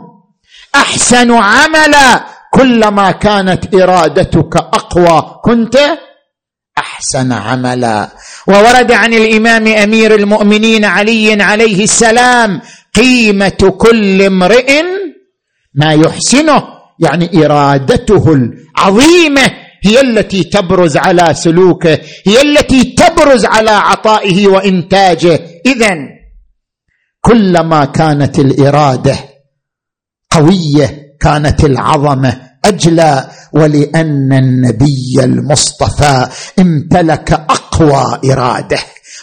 [0.74, 2.24] أحسن عملا
[2.54, 5.40] كلما كانت إرادتك أقوى.
[5.44, 5.78] كنت
[6.78, 8.08] أحسن عملا.
[8.46, 12.60] وورد عن الإمام أمير المؤمنين علي عليه السلام
[12.94, 14.82] قيمة كل امرئ
[15.74, 16.75] ما يحسنه.
[16.98, 19.50] يعني ارادته العظيمة
[19.82, 25.40] هي التي تبرز على سلوكه هي التي تبرز على عطائه وإنتاجه.
[25.66, 25.96] اذا
[27.20, 29.16] كلما كانت الإرادة
[30.30, 36.28] قوية كانت العظمة أجلى ولأن النبي المصطفى
[36.58, 38.78] امتلك أقوى إرادة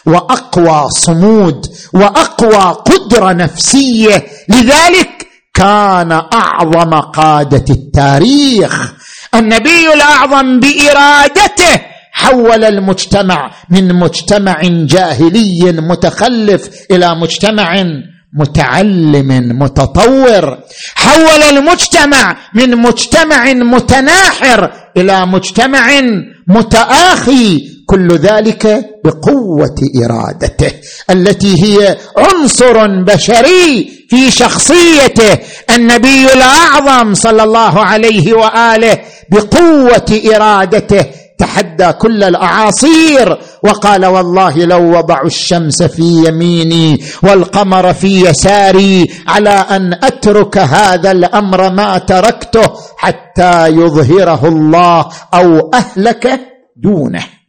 [0.06, 4.26] وأقوى صمود وأقوى قدرة نفسية.
[4.50, 5.23] لذلك
[5.54, 8.94] كان أعظم قادة التاريخ.
[9.36, 11.82] النبي الأعظم بإرادته
[12.12, 17.86] حول المجتمع من مجتمع جاهلي متخلف إلى مجتمع
[18.34, 20.58] متعلم متطور.
[20.96, 26.02] حول المجتمع من مجتمع متناحر إلى مجتمع
[26.48, 27.62] متآخي
[27.94, 29.76] كل ذلك بقوة
[30.06, 30.72] إرادته
[31.10, 35.38] التي هي عنصر بشري في شخصيته
[35.76, 38.98] النبي الأعظم صلى الله عليه وآله
[39.32, 41.06] بقوة إرادته
[41.40, 49.94] تحدى كل الأعاصير وقال والله لو وضعوا الشمس في يميني والقمر في يساري على أن
[49.94, 56.40] أترك هذا الأمر ما تركته حتى يظهره الله أو أهلك
[56.76, 57.43] دونه.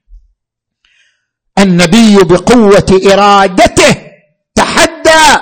[1.58, 3.96] النبي بقوة إرادته
[4.54, 5.40] تحدى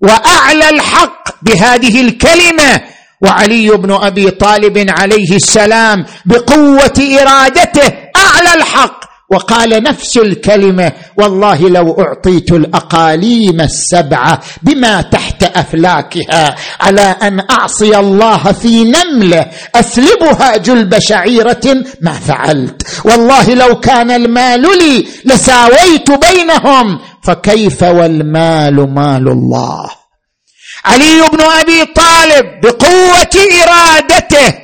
[0.00, 2.80] وأعلى الحق بهذه الكلمة.
[3.20, 11.96] وعلي بن أبي طالب عليه السلام بقوة إرادته أعلى الحق وقال نفس الكلمة والله لو
[12.00, 21.84] أعطيت الأقاليم السبعة بما تحت أفلاكها على أن أعصي الله في نملة أسلبها جلب شعيرة
[22.00, 22.82] ما فعلت.
[23.04, 29.90] والله لو كان المال لي لساويت بينهم فكيف والمال مال الله؟
[30.84, 34.54] علي بن أبي طالب بقوة إرادته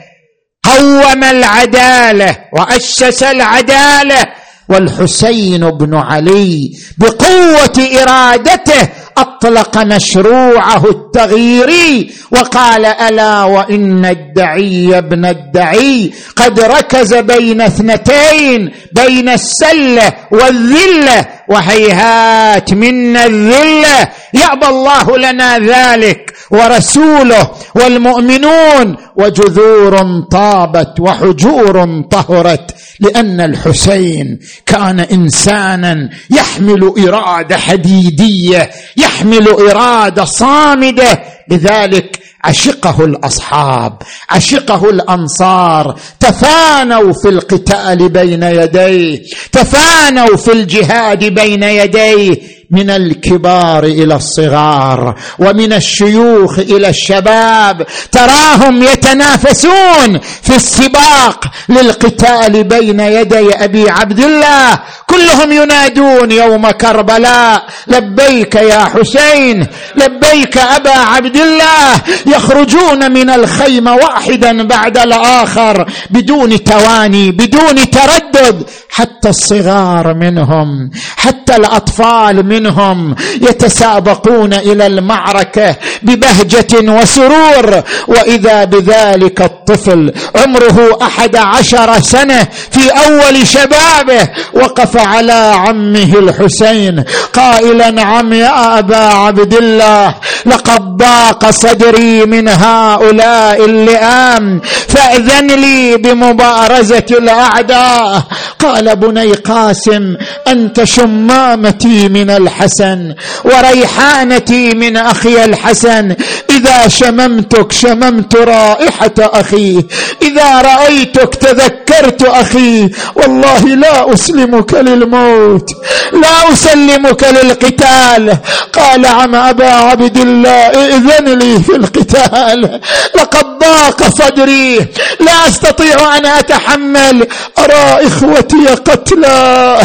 [0.64, 14.04] قوم العدالة واسس العدالة والحسين بن علي بقوة إرادته أطلق مشروعه التغييري وقال ألا وإن
[14.04, 21.26] الدعي ابن الدعي قد ركز بين اثنتين بين السلة والذلة.
[21.48, 34.38] وهيهات منا الذلة يأبى الله لنا ذلك ورسوله والمؤمنون وجذور طابت وحجور طهرت لأن الحسين
[34.66, 41.18] كان إنسانا يحمل إرادة حديدية يحمل إرادة صامدة
[41.50, 49.22] لذلك عشقه الأصحاب عشقه الأنصار تفانوا في القتال بين يديه
[49.52, 52.54] تفانوا في الجهاد بين يديه.
[52.74, 63.54] من الكبار إلى الصغار ومن الشيوخ إلى الشباب تراهم يتنافسون في السباق للقتال بين يدي
[63.54, 64.78] أبي عبد الله.
[65.06, 69.66] كلهم ينادون يوم كربلاء لبيك يا حسين
[69.96, 72.02] لبيك أبا عبد الله.
[72.26, 78.66] يخرجون من الخيمه واحدا بعد الآخر بدون تواني بدون تردد.
[78.90, 87.82] حتى الصغار منهم حتى الأطفال منهم يتسابقون إلى المعركة ببهجة وسرور.
[88.08, 98.02] وإذا بذلك الطفل عمره أحد عشر سنة في أول شبابه وقف على عمه الحسين قائلا
[98.02, 100.14] عم يا أبا عبد الله
[100.46, 108.22] لقد ضاق صدري من هؤلاء اللئام فأذن لي بمبارزة الأعداء.
[108.58, 110.16] قال بني قاسم
[110.48, 116.14] أنت شمامتي من الحسن وريحانتي من أخي الحسن.
[116.50, 119.84] إذا شممتك شممت رائحة أخي.
[120.22, 122.90] إذا رأيتك تذكرت أخي.
[123.14, 125.70] والله لا أسلمك للموت
[126.12, 128.38] لا أسلمك للقتال.
[128.72, 132.80] قال عم أبا عبد الله ائذن لي في القتال.
[133.14, 134.76] لقد ضاق صدري.
[135.20, 137.26] لا أستطيع أن أتحمل.
[137.58, 139.78] أرى إخوتي قتلى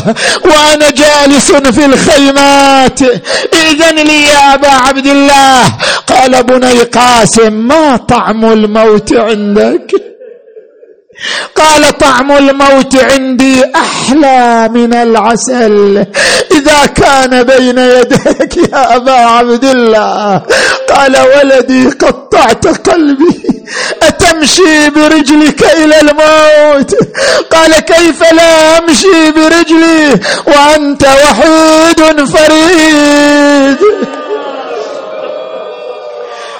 [0.46, 1.86] وأنا جالس في
[3.54, 5.64] إذن لي يا أبا عبد الله.
[6.08, 10.09] قال بني قاسم ما طعم الموت عندك؟
[11.56, 16.06] قال طعم الموت عندي أحلى من العسل.
[16.52, 20.42] إذا كان بين يديك يا أبا عبد الله.
[20.90, 23.42] قال ولدي قطعت قلبي.
[24.04, 26.96] أتمشي برجلك إلى الموت.
[27.52, 33.78] قال كيف لا أمشي برجلي وأنت وحيد فريد.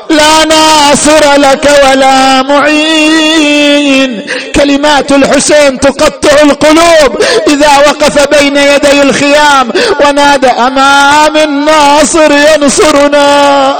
[0.10, 4.26] لا ناصر لك ولا معين.
[4.56, 9.72] كلمات الحسين تقطع القلوب إذا وقف بين يدي الخيام
[10.06, 13.76] ونادى امام الناصر ينصرنا؟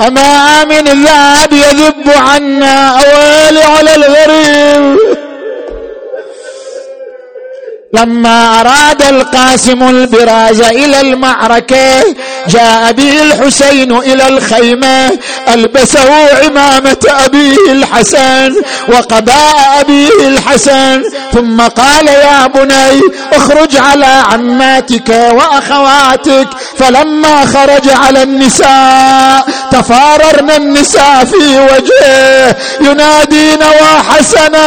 [0.00, 5.23] أما من الذهب يذب عنا أويل على الغريب؟
[7.94, 12.02] لما أراد القاسم البراز إلى المعركة
[12.48, 15.18] جاء به الحسين إلى الخيمة
[15.54, 16.10] ألبسه
[16.44, 18.54] عمامة أبيه الحسن
[18.88, 23.00] وقباء أبيه الحسن ثم قال يا بني
[23.32, 34.64] اخرج على عماتك وأخواتك فلما خرج على النساء تفاررن النساء في وجهه ينادين وحسنا.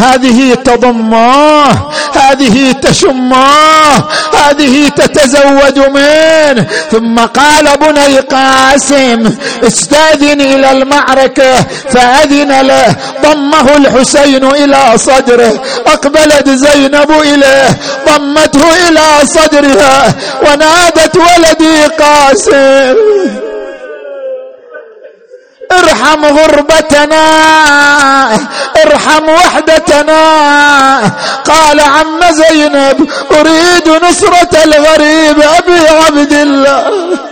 [0.00, 9.36] هذه تضماه هذه تشماه هذه تتزود منه ثم قال بني قاسم
[9.66, 15.62] استاذن إلى المعركة فأذن له ضمه الحسين إلى صدره.
[15.86, 17.68] أقبلت زينب إليه
[18.06, 23.49] ضمته إلى صدرها ونادت ولدي قاسم.
[25.72, 27.26] ارحم غربتنا
[28.86, 30.22] ارحم وحدتنا.
[31.44, 33.08] قال عم زينب
[33.40, 37.29] أريد نصرة الغريب أبي عبد الله.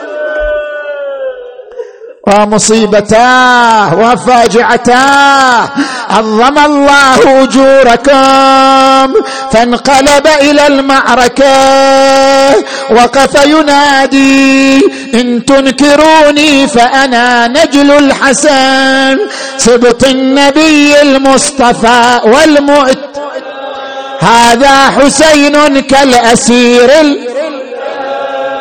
[2.29, 5.68] ومصيبتاه وفاجعتاه.
[6.11, 9.14] عظم الله أجوركم.
[9.53, 11.55] فانقلب إلى المعركة.
[12.91, 14.76] وقف ينادي
[15.14, 19.18] إن تنكروني فأنا نجل الحسن.
[19.57, 22.99] سبط النبي المصطفى والمؤت.
[24.20, 26.91] هذا حسين كالأسير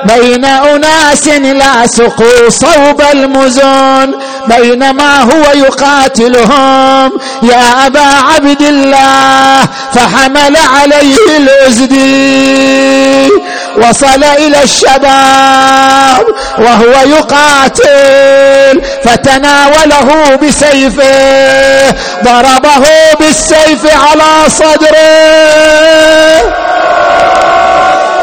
[0.08, 7.12] بين أناس لا سقوا صوب المزون بينما هو يقاتلهم.
[7.44, 13.30] يا أبا عبد الله فحمل عليه الأزدي
[13.78, 16.26] وصل إلى الشباب
[16.60, 21.92] وهو يقاتل فتناوله بسيفه.
[22.24, 22.86] ضربه
[23.20, 24.98] بالسيف على صدره.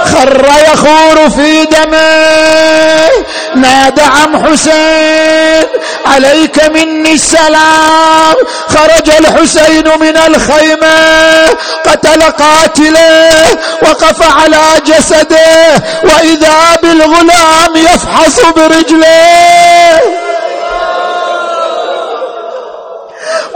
[0.05, 3.09] خر يخور في دمه.
[3.57, 5.66] نادى عم حسين
[6.07, 8.34] عليك مني السلام.
[8.68, 10.96] خرج الحسين من الخيمة
[11.86, 13.30] قتل قاتله
[13.82, 15.74] وقف على جسده.
[16.05, 20.24] وإذا بالغلام يفحص برجليه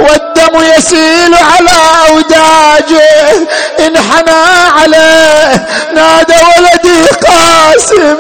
[0.00, 1.78] والدم يسيل على
[2.10, 3.46] أوداجه
[3.86, 4.40] انحنى
[4.76, 8.16] عليه نادى ولدي قاسم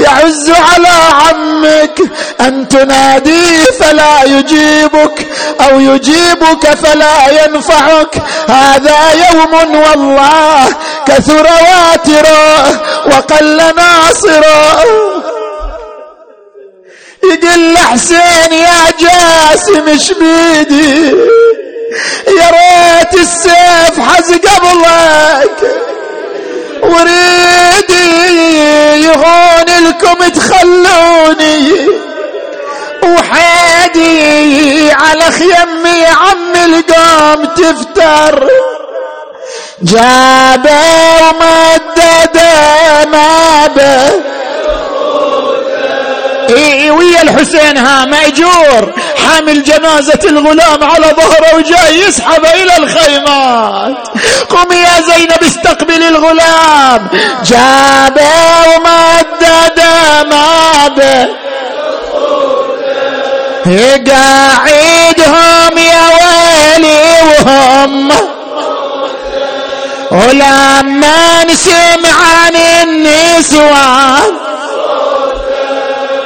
[0.00, 1.98] يعز على عمك
[2.40, 5.26] أن تناديه فلا يجيبك
[5.60, 8.14] أو يجيبك فلا ينفعك.
[8.48, 10.68] هذا يوم والله
[11.06, 15.35] كثر واتره وقل ناصره.
[17.24, 21.10] يقول حسين يا جاسم اش بيدي
[22.38, 25.58] يا ريت السيف حز قبلك.
[26.82, 28.06] وريدي
[29.04, 31.88] يهون لكم تخلوني.
[33.02, 38.48] وحيدي على خيمي عم القوم تفتر.
[39.82, 40.80] جابه
[41.20, 44.36] ومدده ما به.
[46.50, 48.94] إيه ويا الحسين ها مأجور
[49.26, 54.08] حامل جنازة الغلام على ظهره وجاي يسحب إلى الخيمات.
[54.50, 57.08] قم يا زينب استقبل الغلام.
[57.44, 58.28] جابه
[58.68, 59.80] ومدد
[60.30, 61.28] ماده
[64.12, 68.12] قاعدهم يا ويلي وهم.
[70.10, 74.45] ولما نسمع عن النسوان.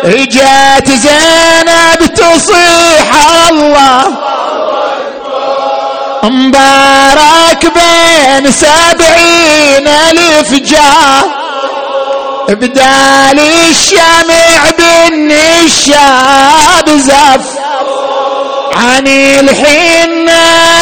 [0.05, 3.09] اجت زينب تصيح
[3.51, 4.05] الله.
[6.23, 11.25] مبارك بين سبعين ألف جاه
[12.49, 17.59] بدال الشمع بالنشاب زف.
[18.77, 20.31] عن الحين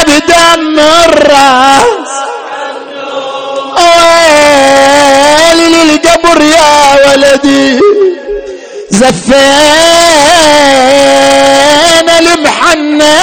[0.09, 2.09] بدم الراس.
[5.57, 7.81] ويلي للقبر يا ولدي.
[8.99, 9.39] زفينا
[12.19, 13.19] المحنة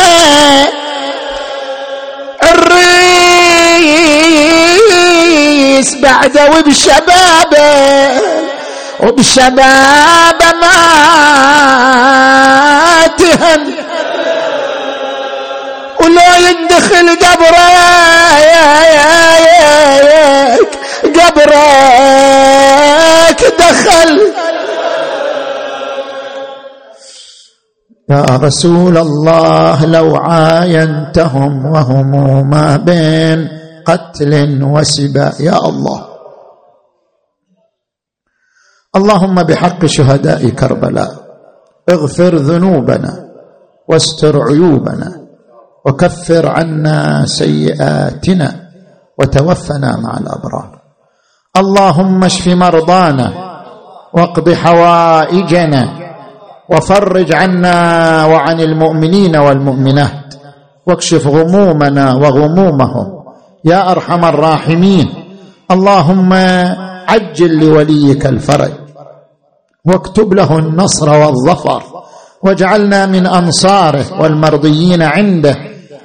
[4.56, 8.22] الريس بعده وبشبابه
[9.00, 10.78] وبشبابه ما
[13.18, 13.74] تهن
[16.00, 17.70] ولو يندخل قبره
[18.40, 19.14] يا يا
[19.46, 20.58] يا
[21.16, 21.66] قبره
[28.10, 32.12] يا رسول الله لو عاينتهم وهم
[32.50, 33.50] ما بين
[33.86, 36.02] قتل وسبا يا الله.
[38.96, 41.12] اللهم بحق شهداء كربلاء
[41.90, 43.14] اغفر ذنوبنا
[43.88, 45.28] واستر عيوبنا
[45.86, 48.50] وكفر عنا سيئاتنا
[49.20, 50.82] وتوفنا مع الأبرار.
[51.58, 53.28] اللهم اشف مرضانا
[54.14, 56.05] واقض حوائجنا
[56.70, 57.78] وفرج عنا
[58.26, 60.34] وعن المؤمنين والمؤمنات
[60.88, 63.08] واكشف غمومنا وغمومهم
[63.66, 65.10] يا أرحم الراحمين
[65.72, 66.34] اللهم
[67.08, 68.72] عجل لوليك الفرج
[69.86, 71.84] واكتب له النصر والظفر
[72.44, 75.56] واجعلنا من أنصاره والمرضيين عنده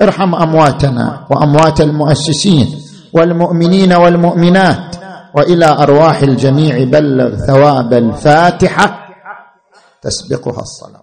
[0.02, 2.68] ارحم أمواتنا وأموات المؤسسين
[3.12, 4.96] والمؤمنين والمؤمنات
[5.34, 9.09] وإلى أرواح الجميع بلغ ثواب الفاتحة
[10.02, 10.99] تسبقها الصلاة.